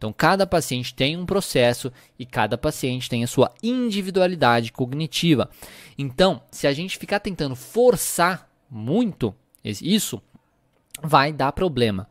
Então, 0.04 0.12
cada 0.12 0.46
paciente 0.46 0.94
tem 0.94 1.16
um 1.16 1.26
processo 1.26 1.90
e 2.20 2.26
cada 2.26 2.58
paciente 2.58 3.10
tem 3.10 3.24
a 3.24 3.28
sua 3.28 3.54
individualidade 3.64 4.70
cognitiva. 4.70 5.50
Então, 5.98 6.44
se 6.52 6.68
a 6.68 6.74
gente 6.74 6.98
ficar 6.98 7.22
tentando 7.22 7.56
forçar 7.56 8.52
muito 8.70 9.34
isso, 9.64 10.22
vai 11.02 11.32
dar 11.32 11.54
problema. 11.54 12.10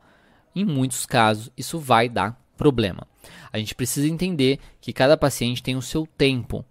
Em 0.55 0.65
muitos 0.65 1.05
casos, 1.05 1.51
isso 1.55 1.77
vai 1.77 2.09
dar 2.09 2.35
problema. 2.57 3.07
A 3.51 3.59
gente 3.59 3.75
precisa 3.75 4.07
entender 4.07 4.57
que 4.81 4.91
cada 4.91 5.15
paciente 5.15 5.61
tem 5.61 5.75
o 5.75 5.81
seu 5.81 6.07
tempo. 6.17 6.65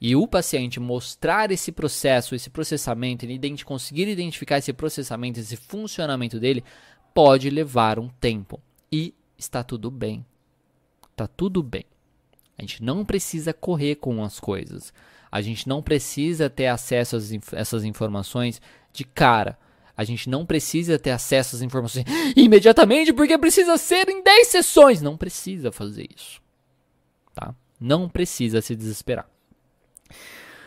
E 0.00 0.16
o 0.16 0.26
paciente 0.26 0.80
mostrar 0.80 1.50
esse 1.50 1.70
processo, 1.70 2.34
esse 2.34 2.48
processamento, 2.48 3.26
ele 3.26 3.62
conseguir 3.62 4.08
identificar 4.08 4.56
esse 4.56 4.72
processamento, 4.72 5.38
esse 5.38 5.54
funcionamento 5.54 6.40
dele, 6.40 6.64
pode 7.12 7.50
levar 7.50 7.98
um 7.98 8.08
tempo. 8.08 8.58
E 8.90 9.14
está 9.36 9.62
tudo 9.62 9.90
bem 9.90 10.24
tá 11.16 11.26
tudo 11.26 11.62
bem. 11.62 11.84
A 12.58 12.62
gente 12.62 12.82
não 12.82 13.04
precisa 13.04 13.52
correr 13.52 13.96
com 13.96 14.22
as 14.22 14.38
coisas. 14.38 14.92
A 15.30 15.40
gente 15.40 15.68
não 15.68 15.82
precisa 15.82 16.48
ter 16.48 16.66
acesso 16.66 17.16
a 17.16 17.58
essas 17.58 17.84
informações 17.84 18.60
de 18.92 19.04
cara. 19.04 19.58
A 19.96 20.04
gente 20.04 20.28
não 20.28 20.44
precisa 20.44 20.98
ter 20.98 21.10
acesso 21.10 21.56
às 21.56 21.62
informações 21.62 22.04
imediatamente 22.36 23.12
porque 23.12 23.36
precisa 23.38 23.76
ser 23.76 24.08
em 24.08 24.22
10 24.22 24.48
sessões. 24.48 25.02
Não 25.02 25.16
precisa 25.16 25.72
fazer 25.72 26.08
isso. 26.14 26.40
Tá? 27.34 27.54
Não 27.80 28.08
precisa 28.08 28.60
se 28.60 28.76
desesperar. 28.76 29.28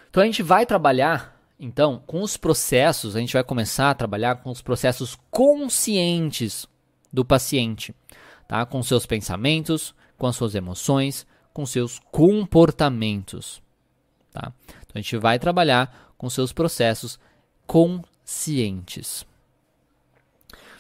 Então 0.10 0.24
a 0.24 0.26
gente 0.26 0.44
vai 0.44 0.66
trabalhar 0.66 1.40
então 1.60 2.02
com 2.08 2.22
os 2.22 2.38
processos, 2.38 3.16
a 3.16 3.20
gente 3.20 3.34
vai 3.34 3.44
começar 3.44 3.90
a 3.90 3.96
trabalhar 3.96 4.36
com 4.36 4.50
os 4.50 4.62
processos 4.62 5.18
conscientes 5.30 6.66
do 7.12 7.26
paciente, 7.26 7.94
tá? 8.48 8.66
Com 8.66 8.82
seus 8.82 9.06
pensamentos, 9.06 9.94
com 10.20 10.28
as 10.28 10.36
suas 10.36 10.54
emoções, 10.54 11.26
com 11.52 11.66
seus 11.66 12.00
comportamentos. 12.12 13.62
Tá? 14.32 14.54
Então 14.82 14.94
a 14.94 15.00
gente 15.00 15.18
vai 15.18 15.40
trabalhar 15.40 16.14
com 16.18 16.30
seus 16.30 16.54
processos 16.54 17.18
conscientes. 17.66 19.26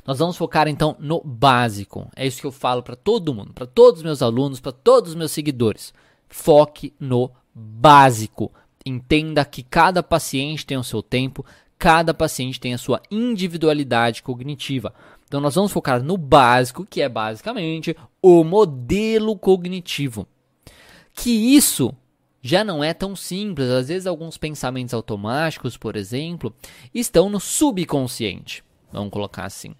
Nós 0.05 0.19
vamos 0.19 0.37
focar 0.37 0.67
então 0.67 0.95
no 0.99 1.21
básico. 1.23 2.09
É 2.15 2.27
isso 2.27 2.41
que 2.41 2.47
eu 2.47 2.51
falo 2.51 2.83
para 2.83 2.95
todo 2.95 3.33
mundo, 3.33 3.53
para 3.53 3.65
todos 3.65 3.99
os 3.99 4.03
meus 4.03 4.21
alunos, 4.21 4.59
para 4.59 4.71
todos 4.71 5.11
os 5.11 5.15
meus 5.15 5.31
seguidores. 5.31 5.93
Foque 6.27 6.93
no 6.99 7.31
básico. 7.53 8.51
Entenda 8.85 9.45
que 9.45 9.63
cada 9.63 10.01
paciente 10.01 10.65
tem 10.65 10.77
o 10.77 10.83
seu 10.83 11.03
tempo, 11.03 11.45
cada 11.77 12.13
paciente 12.13 12.59
tem 12.59 12.73
a 12.73 12.77
sua 12.77 13.01
individualidade 13.11 14.23
cognitiva. 14.23 14.93
Então 15.29 15.39
nós 15.39 15.53
vamos 15.53 15.71
focar 15.71 16.01
no 16.01 16.17
básico, 16.17 16.87
que 16.89 17.03
é 17.03 17.07
basicamente 17.07 17.95
o 18.19 18.43
modelo 18.43 19.37
cognitivo. 19.37 20.27
Que 21.13 21.29
isso 21.29 21.95
já 22.41 22.63
não 22.63 22.83
é 22.83 22.95
tão 22.95 23.15
simples. 23.15 23.69
Às 23.69 23.89
vezes 23.89 24.07
alguns 24.07 24.39
pensamentos 24.39 24.91
automáticos, 24.91 25.77
por 25.77 25.95
exemplo, 25.95 26.51
estão 26.91 27.29
no 27.29 27.39
subconsciente. 27.39 28.63
Vamos 28.91 29.11
colocar 29.11 29.45
assim, 29.45 29.75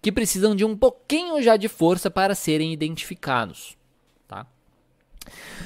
que 0.00 0.10
precisam 0.10 0.56
de 0.56 0.64
um 0.64 0.74
pouquinho 0.74 1.42
já 1.42 1.58
de 1.58 1.68
força 1.68 2.10
para 2.10 2.34
serem 2.34 2.72
identificados, 2.72 3.76
tá? 4.26 4.46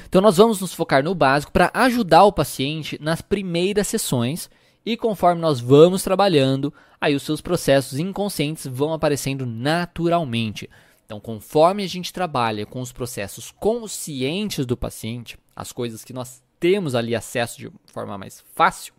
Então 0.05 0.19
nós 0.19 0.35
vamos 0.35 0.59
nos 0.59 0.73
focar 0.73 1.01
no 1.01 1.15
básico 1.15 1.53
para 1.53 1.71
ajudar 1.73 2.25
o 2.25 2.33
paciente 2.33 2.99
nas 3.01 3.21
primeiras 3.21 3.87
sessões 3.87 4.49
e 4.85 4.95
conforme 4.97 5.41
nós 5.41 5.59
vamos 5.59 6.03
trabalhando, 6.03 6.73
aí 6.99 7.15
os 7.15 7.23
seus 7.23 7.41
processos 7.41 7.99
inconscientes 7.99 8.65
vão 8.67 8.93
aparecendo 8.93 9.45
naturalmente. 9.45 10.69
Então, 11.05 11.19
conforme 11.19 11.83
a 11.83 11.87
gente 11.87 12.13
trabalha 12.13 12.65
com 12.65 12.81
os 12.81 12.91
processos 12.91 13.51
conscientes 13.51 14.65
do 14.65 14.77
paciente, 14.77 15.37
as 15.55 15.71
coisas 15.71 16.03
que 16.03 16.13
nós 16.13 16.41
temos 16.59 16.93
ali 16.93 17.15
acesso 17.15 17.57
de 17.57 17.71
forma 17.87 18.17
mais 18.17 18.43
fácil, 18.53 18.93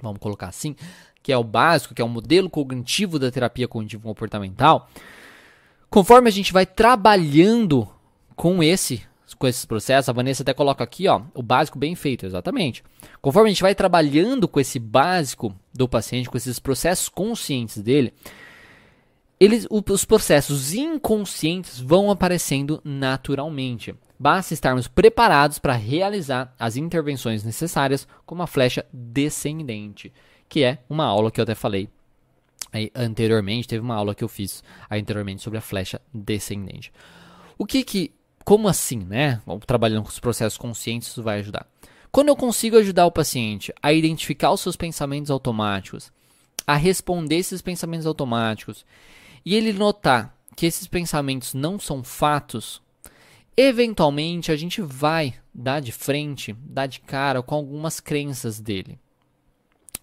vamos 0.00 0.20
colocar 0.20 0.48
assim, 0.48 0.76
que 1.22 1.32
é 1.32 1.36
o 1.36 1.42
básico, 1.42 1.94
que 1.94 2.02
é 2.02 2.04
o 2.04 2.08
modelo 2.08 2.48
cognitivo 2.48 3.18
da 3.18 3.30
terapia 3.30 3.66
cognitivo 3.66 4.04
comportamental, 4.04 4.88
conforme 5.90 6.28
a 6.28 6.32
gente 6.32 6.52
vai 6.52 6.64
trabalhando 6.64 7.88
com 8.36 8.62
esse 8.62 9.02
com 9.34 9.46
esses 9.46 9.64
processos, 9.64 10.08
a 10.08 10.12
Vanessa 10.12 10.42
até 10.42 10.54
coloca 10.54 10.84
aqui, 10.84 11.08
ó, 11.08 11.22
o 11.34 11.42
básico 11.42 11.78
bem 11.78 11.94
feito, 11.94 12.26
exatamente. 12.26 12.82
Conforme 13.20 13.48
a 13.48 13.52
gente 13.52 13.62
vai 13.62 13.74
trabalhando 13.74 14.46
com 14.46 14.60
esse 14.60 14.78
básico 14.78 15.54
do 15.74 15.88
paciente, 15.88 16.28
com 16.28 16.36
esses 16.36 16.58
processos 16.58 17.08
conscientes 17.08 17.82
dele, 17.82 18.12
eles, 19.38 19.66
os 19.70 20.04
processos 20.04 20.72
inconscientes 20.72 21.78
vão 21.78 22.10
aparecendo 22.10 22.80
naturalmente. 22.84 23.94
Basta 24.18 24.54
estarmos 24.54 24.88
preparados 24.88 25.58
para 25.58 25.74
realizar 25.74 26.54
as 26.58 26.76
intervenções 26.76 27.44
necessárias 27.44 28.08
com 28.24 28.34
uma 28.34 28.46
flecha 28.46 28.86
descendente, 28.92 30.12
que 30.48 30.62
é 30.64 30.78
uma 30.88 31.04
aula 31.04 31.30
que 31.30 31.40
eu 31.40 31.42
até 31.42 31.54
falei 31.54 31.90
aí, 32.76 32.90
anteriormente, 32.94 33.68
teve 33.68 33.82
uma 33.82 33.94
aula 33.94 34.14
que 34.14 34.22
eu 34.22 34.28
fiz 34.28 34.62
anteriormente 34.90 35.42
sobre 35.42 35.58
a 35.58 35.62
flecha 35.62 36.00
descendente. 36.12 36.92
O 37.58 37.66
que 37.66 37.82
que 37.82 38.12
como 38.46 38.68
assim, 38.68 39.00
né? 39.00 39.42
Trabalhando 39.66 40.04
com 40.04 40.08
os 40.08 40.20
processos 40.20 40.56
conscientes, 40.56 41.08
isso 41.08 41.20
vai 41.20 41.40
ajudar. 41.40 41.66
Quando 42.12 42.28
eu 42.28 42.36
consigo 42.36 42.78
ajudar 42.78 43.04
o 43.04 43.10
paciente 43.10 43.74
a 43.82 43.92
identificar 43.92 44.52
os 44.52 44.60
seus 44.60 44.76
pensamentos 44.76 45.32
automáticos, 45.32 46.12
a 46.64 46.76
responder 46.76 47.38
esses 47.38 47.60
pensamentos 47.60 48.06
automáticos, 48.06 48.86
e 49.44 49.56
ele 49.56 49.72
notar 49.72 50.32
que 50.54 50.64
esses 50.64 50.86
pensamentos 50.86 51.54
não 51.54 51.76
são 51.76 52.04
fatos, 52.04 52.80
eventualmente 53.56 54.52
a 54.52 54.56
gente 54.56 54.80
vai 54.80 55.34
dar 55.52 55.80
de 55.80 55.90
frente, 55.90 56.52
dar 56.60 56.86
de 56.86 57.00
cara 57.00 57.42
com 57.42 57.56
algumas 57.56 57.98
crenças 57.98 58.60
dele 58.60 58.96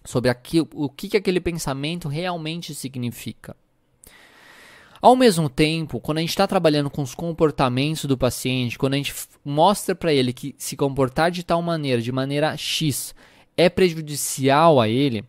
sobre 0.04 0.28
aquilo, 0.28 0.68
o 0.74 0.90
que, 0.90 1.08
que 1.08 1.16
aquele 1.16 1.40
pensamento 1.40 2.08
realmente 2.08 2.74
significa. 2.74 3.56
Ao 5.00 5.14
mesmo 5.14 5.48
tempo, 5.48 6.00
quando 6.00 6.18
a 6.18 6.20
gente 6.20 6.30
está 6.30 6.46
trabalhando 6.46 6.88
com 6.88 7.02
os 7.02 7.14
comportamentos 7.14 8.04
do 8.06 8.16
paciente, 8.16 8.78
quando 8.78 8.94
a 8.94 8.96
gente 8.96 9.14
mostra 9.44 9.94
para 9.94 10.12
ele 10.12 10.32
que 10.32 10.54
se 10.56 10.76
comportar 10.76 11.30
de 11.30 11.42
tal 11.42 11.60
maneira, 11.60 12.00
de 12.00 12.10
maneira 12.10 12.56
X, 12.56 13.14
é 13.56 13.68
prejudicial 13.68 14.80
a 14.80 14.88
ele, 14.88 15.24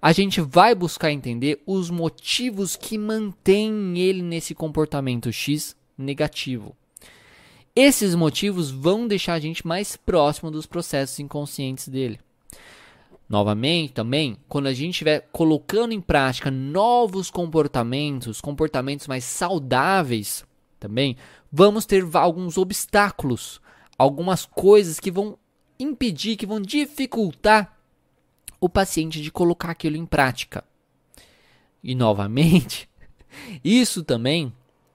a 0.00 0.12
gente 0.12 0.40
vai 0.40 0.74
buscar 0.74 1.10
entender 1.10 1.62
os 1.66 1.88
motivos 1.88 2.76
que 2.76 2.98
mantêm 2.98 3.98
ele 3.98 4.22
nesse 4.22 4.54
comportamento 4.54 5.32
X 5.32 5.74
negativo. 5.96 6.76
Esses 7.74 8.14
motivos 8.14 8.70
vão 8.70 9.08
deixar 9.08 9.34
a 9.34 9.40
gente 9.40 9.66
mais 9.66 9.96
próximo 9.96 10.50
dos 10.50 10.66
processos 10.66 11.18
inconscientes 11.18 11.88
dele. 11.88 12.20
Novamente, 13.28 13.92
também, 13.92 14.36
quando 14.48 14.66
a 14.66 14.72
gente 14.72 14.92
estiver 14.92 15.28
colocando 15.32 15.92
em 15.92 16.00
prática 16.00 16.50
novos 16.50 17.30
comportamentos, 17.30 18.40
comportamentos 18.40 19.06
mais 19.06 19.24
saudáveis, 19.24 20.44
também, 20.78 21.16
vamos 21.50 21.86
ter 21.86 22.04
alguns 22.14 22.58
obstáculos, 22.58 23.60
algumas 23.96 24.44
coisas 24.44 25.00
que 25.00 25.10
vão 25.10 25.38
impedir, 25.78 26.36
que 26.36 26.46
vão 26.46 26.60
dificultar 26.60 27.78
o 28.60 28.68
paciente 28.68 29.20
de 29.22 29.30
colocar 29.30 29.70
aquilo 29.70 29.96
em 29.96 30.04
prática. 30.04 30.62
E 31.82 31.94
novamente, 31.94 32.88
isso 33.64 34.04
também 34.04 34.52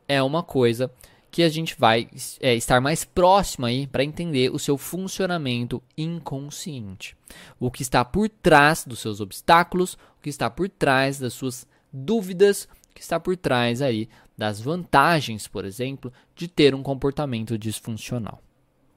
é 0.08 0.22
uma 0.22 0.44
coisa 0.44 0.92
que 1.32 1.44
a 1.44 1.50
gente 1.50 1.76
vai 1.78 2.08
é, 2.40 2.56
estar 2.56 2.82
mais 2.82 3.04
próximo 3.04 3.66
aí 3.66 3.86
para 3.86 4.04
entender 4.04 4.52
o 4.52 4.60
seu 4.60 4.78
funcionamento 4.78 5.82
inconsciente. 5.98 7.16
O 7.60 7.70
que 7.70 7.82
está 7.82 8.04
por 8.04 8.28
trás 8.30 8.84
dos 8.86 9.00
seus 9.00 9.22
obstáculos, 9.22 9.94
o 9.94 10.22
que 10.22 10.30
está 10.30 10.50
por 10.50 10.68
trás 10.70 11.20
das 11.20 11.34
suas 11.34 11.68
dúvidas, 11.94 12.68
o 12.92 12.96
que 12.96 13.02
está 13.02 13.20
por 13.20 13.38
trás 13.38 13.82
aí 13.82 14.10
das 14.38 14.60
vantagens, 14.60 15.48
por 15.48 15.66
exemplo, 15.66 16.12
de 16.36 16.48
ter 16.48 16.74
um 16.74 16.82
comportamento 16.82 17.58
disfuncional. 17.58 18.42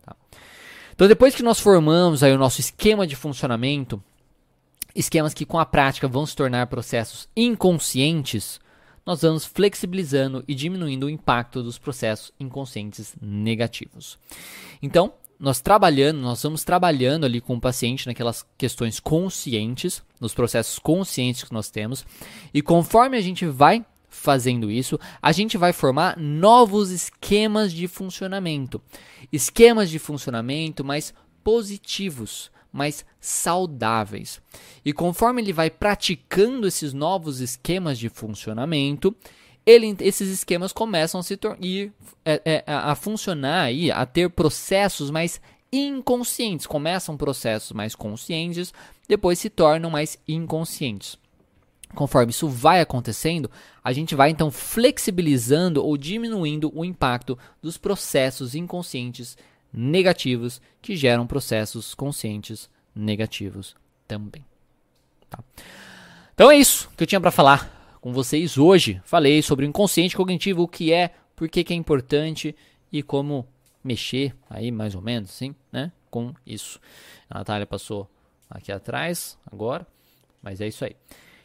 Tá? 0.05 0.17
Então, 0.95 1.09
depois 1.09 1.35
que 1.35 1.43
nós 1.43 1.59
formamos 1.59 2.23
aí 2.23 2.33
o 2.33 2.39
nosso 2.39 2.61
esquema 2.61 3.07
de 3.07 3.17
funcionamento, 3.17 4.03
esquemas 4.95 5.35
que 5.35 5.45
com 5.45 5.59
a 5.59 5.67
prática 5.67 6.07
vão 6.07 6.25
se 6.25 6.37
tornar 6.37 6.67
processos 6.69 7.29
inconscientes, 7.37 8.61
nós 9.05 9.23
vamos 9.23 9.45
flexibilizando 9.45 10.45
e 10.47 10.55
diminuindo 10.55 11.07
o 11.07 11.11
impacto 11.11 11.63
dos 11.63 11.79
processos 11.79 12.33
inconscientes 12.39 13.15
negativos. 13.21 14.19
Então, 14.83 15.13
nós 15.39 15.61
trabalhando, 15.61 16.21
nós 16.21 16.41
vamos 16.43 16.63
trabalhando 16.63 17.25
ali 17.25 17.41
com 17.41 17.57
o 17.57 17.61
paciente 17.61 18.07
naquelas 18.07 18.47
questões 18.57 19.01
conscientes, 19.01 20.03
nos 20.21 20.33
processos 20.33 20.79
conscientes 20.79 21.43
que 21.43 21.53
nós 21.53 21.69
temos, 21.69 22.07
e 22.55 22.63
conforme 22.63 23.17
a 23.17 23.21
gente 23.21 23.45
vai 23.45 23.85
fazendo 24.09 24.71
isso, 24.71 25.01
a 25.21 25.33
gente 25.33 25.57
vai 25.57 25.73
formar 25.73 26.17
novos 26.19 26.91
esquemas 26.91 27.73
de 27.73 27.89
funcionamento. 27.89 28.81
Esquemas 29.33 29.91
de 29.91 29.99
funcionamento 29.99 30.85
mais 30.85 31.13
positivos, 31.43 32.51
mais 32.73 33.05
saudáveis. 33.21 34.41
E 34.85 34.93
conforme 34.93 35.43
ele 35.43 35.53
vai 35.53 35.71
praticando 35.71 36.67
esses 36.67 36.93
novos 36.93 37.41
esquemas 37.41 37.99
de 37.99 38.09
funcionamento, 38.09 39.15
ele, 39.65 39.95
esses 40.01 40.29
esquemas 40.29 40.73
começam 40.73 41.21
a 41.21 41.23
se 41.23 41.39
ir, 41.61 41.93
é, 42.25 42.43
é, 42.45 42.65
a 42.67 42.95
funcionar 42.95 43.73
e 43.73 43.91
a 43.91 44.05
ter 44.07 44.31
processos 44.31 45.11
mais 45.11 45.41
inconscientes. 45.73 46.67
Começam 46.67 47.17
processos 47.17 47.73
mais 47.73 47.95
conscientes, 47.95 48.73
depois 49.09 49.39
se 49.39 49.49
tornam 49.49 49.91
mais 49.91 50.19
inconscientes. 50.27 51.17
Conforme 51.95 52.31
isso 52.31 52.49
vai 52.49 52.81
acontecendo, 52.81 53.51
a 53.85 53.93
gente 53.93 54.15
vai 54.15 54.31
então 54.31 54.51
flexibilizando 54.51 55.85
ou 55.85 55.97
diminuindo 55.97 56.73
o 56.75 56.85
impacto 56.85 57.39
dos 57.61 57.77
processos 57.77 58.55
inconscientes 58.55 59.37
negativos 59.73 60.61
que 60.81 60.97
geram 60.97 61.27
processos 61.27 61.95
conscientes 61.95 62.69
negativos 62.95 63.75
também. 64.07 64.45
Tá? 65.31 65.39
Então 66.35 66.51
é 66.51 66.57
isso 66.57 66.91
que 66.97 67.03
eu 67.03 67.07
tinha 67.07 67.21
para 67.21 67.31
falar 67.31 67.97
com 68.01 68.13
vocês 68.13 68.59
hoje. 68.59 69.01
Falei 69.05 69.41
sobre 69.43 69.65
o 69.65 69.69
inconsciente 69.69 70.17
cognitivo, 70.17 70.63
o 70.63 70.69
que 70.69 70.93
é, 70.93 71.15
por 71.35 71.49
que, 71.49 71.65
é 71.73 71.77
importante 71.77 72.55
e 72.91 73.03
como 73.03 73.47
mexer 73.83 74.35
aí 74.51 74.71
mais 74.71 74.95
ou 74.95 75.01
menos, 75.01 75.31
sim, 75.31 75.55
né, 75.71 75.91
com 76.11 76.35
isso. 76.47 76.81
A 77.29 77.39
Natália 77.39 77.67
passou 77.67 78.09
aqui 78.51 78.71
atrás 78.71 79.39
agora, 79.51 79.87
mas 80.43 80.61
é 80.61 80.69
isso 80.69 80.85
aí. 80.85 80.95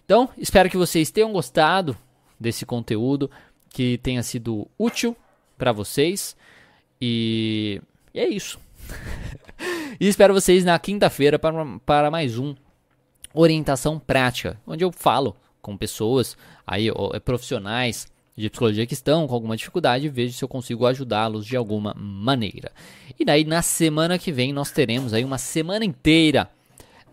Então, 0.03 0.29
espero 0.37 0.69
que 0.69 0.77
vocês 0.77 1.11
tenham 1.11 1.31
gostado 1.31 1.97
desse 2.39 2.65
conteúdo, 2.65 3.29
que 3.69 3.97
tenha 3.97 4.23
sido 4.23 4.67
útil 4.77 5.15
para 5.57 5.71
vocês 5.71 6.35
e, 7.01 7.81
e 8.17 8.19
é 8.19 8.27
isso. 8.27 8.59
e 10.01 10.07
espero 10.07 10.33
vocês 10.33 10.65
na 10.65 10.77
quinta-feira 10.79 11.37
para, 11.37 11.63
para 11.85 12.09
mais 12.09 12.39
um 12.39 12.55
orientação 13.31 13.99
prática, 13.99 14.59
onde 14.65 14.83
eu 14.83 14.91
falo 14.91 15.35
com 15.61 15.77
pessoas 15.77 16.35
aí 16.65 16.87
profissionais 17.23 18.07
de 18.35 18.49
psicologia 18.49 18.87
que 18.87 18.95
estão 18.95 19.27
com 19.27 19.35
alguma 19.35 19.55
dificuldade 19.55 20.07
e 20.07 20.09
vejo 20.09 20.33
se 20.33 20.43
eu 20.43 20.47
consigo 20.47 20.87
ajudá-los 20.87 21.45
de 21.45 21.55
alguma 21.55 21.93
maneira. 21.95 22.71
E 23.19 23.23
daí 23.23 23.43
na 23.43 23.61
semana 23.61 24.17
que 24.17 24.31
vem 24.31 24.51
nós 24.51 24.71
teremos 24.71 25.13
aí 25.13 25.23
uma 25.23 25.37
semana 25.37 25.85
inteira 25.85 26.49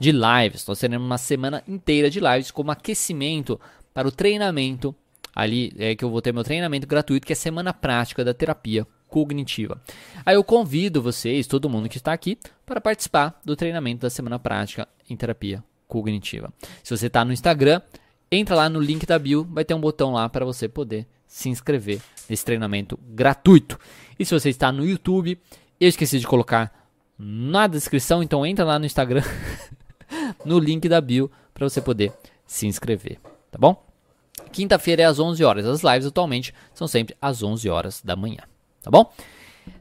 de 0.01 0.11
lives. 0.11 0.67
Nós 0.67 0.79
teremos 0.79 1.05
uma 1.05 1.19
semana 1.19 1.63
inteira 1.69 2.09
de 2.09 2.19
lives 2.19 2.51
como 2.51 2.71
aquecimento 2.71 3.61
para 3.93 4.09
o 4.09 4.13
treinamento 4.13 4.95
ali 5.35 5.71
é 5.79 5.95
que 5.95 6.05
eu 6.05 6.11
vou 6.11 6.23
ter 6.23 6.33
meu 6.33 6.45
treinamento 6.45 6.87
gratuito 6.87 7.27
que 7.27 7.33
é 7.33 7.37
semana 7.37 7.75
prática 7.75 8.25
da 8.25 8.33
terapia 8.33 8.87
cognitiva. 9.15 9.81
Aí 10.27 10.35
eu 10.35 10.43
convido 10.43 11.01
vocês, 11.01 11.47
todo 11.47 11.71
mundo 11.71 11.89
que 11.89 11.99
está 11.99 12.13
aqui, 12.13 12.37
para 12.67 12.81
participar 12.81 13.41
do 13.45 13.55
treinamento 13.55 14.03
da 14.03 14.11
semana 14.11 14.41
prática 14.41 14.89
em 15.09 15.17
terapia 15.17 15.63
cognitiva. 15.87 16.53
Se 16.83 16.97
você 16.97 17.07
está 17.07 17.25
no 17.25 17.33
Instagram, 17.33 17.81
entra 18.29 18.57
lá 18.57 18.69
no 18.69 18.81
link 18.81 19.07
da 19.07 19.17
bio, 19.17 19.47
vai 19.49 19.65
ter 19.65 19.73
um 19.73 19.81
botão 19.81 20.13
lá 20.13 20.29
para 20.29 20.45
você 20.45 20.69
poder 20.69 21.07
se 21.29 21.49
inscrever 21.49 22.01
nesse 22.29 22.45
treinamento 22.45 22.99
gratuito. 23.09 23.79
E 24.19 24.25
se 24.25 24.35
você 24.35 24.51
está 24.51 24.73
no 24.73 24.85
YouTube, 24.85 25.39
eu 25.81 25.89
esqueci 25.89 26.19
de 26.19 26.27
colocar 26.27 26.91
na 27.17 27.69
descrição, 27.69 28.21
então 28.21 28.45
entra 28.45 28.65
lá 28.65 28.81
no 28.81 28.87
Instagram, 28.87 29.23
no 30.45 30.59
link 30.59 30.89
da 30.89 31.01
bio, 31.01 31.31
para 31.53 31.69
você 31.69 31.81
poder 31.81 32.13
se 32.45 32.67
inscrever, 32.67 33.21
tá 33.53 33.61
bom? 33.61 33.81
Quinta-feira 34.51 35.03
é 35.03 35.05
às 35.05 35.21
11 35.21 35.45
horas. 35.45 35.67
As 35.67 35.83
lives 35.83 36.07
atualmente 36.07 36.53
são 36.73 36.89
sempre 36.89 37.17
às 37.23 37.45
11 37.45 37.69
horas 37.69 38.03
da 38.03 38.17
manhã, 38.17 38.43
tá 38.85 38.91
bom? 38.91 39.11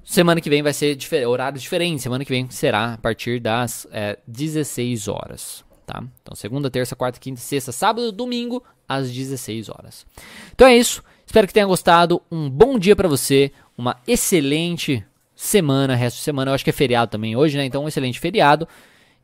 Semana 0.04 0.42
que 0.42 0.50
vem 0.50 0.64
vai 0.64 0.74
ser 0.74 0.96
difer 0.96 1.28
horário 1.28 1.60
diferente. 1.60 2.02
Semana 2.02 2.26
que 2.26 2.32
vem 2.32 2.50
será 2.50 2.94
a 2.94 2.98
partir 2.98 3.40
das 3.40 3.86
é, 3.92 4.18
16 4.26 5.08
horas 5.08 5.64
tá? 5.86 6.04
Então, 6.22 6.36
segunda, 6.36 6.70
terça, 6.70 6.96
quarta, 6.96 7.20
quinta, 7.20 7.40
sexta, 7.40 7.72
sábado, 7.72 8.12
domingo, 8.12 8.64
às 8.88 9.12
16 9.12 9.70
horas. 9.70 10.06
Então 10.54 10.68
é 10.68 10.76
isso. 10.76 11.04
Espero 11.26 11.48
que 11.48 11.54
tenha 11.54 11.66
gostado. 11.66 12.22
Um 12.32 12.50
bom 12.50 12.78
dia 12.78 12.96
para 12.96 13.08
você, 13.08 13.52
uma 13.78 13.98
excelente 14.08 15.06
semana, 15.36 15.96
resto 15.96 16.18
de 16.18 16.24
semana. 16.24 16.52
Eu 16.52 16.56
acho 16.56 16.64
que 16.64 16.70
é 16.70 16.74
feriado 16.74 17.12
também 17.12 17.36
hoje, 17.36 17.58
né? 17.58 17.66
Então, 17.66 17.84
um 17.84 17.88
excelente 17.88 18.20
feriado. 18.20 18.68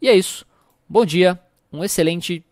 E 0.01 0.07
é 0.07 0.15
isso. 0.15 0.45
Bom 0.87 1.05
dia, 1.05 1.39
um 1.71 1.83
excelente 1.83 2.43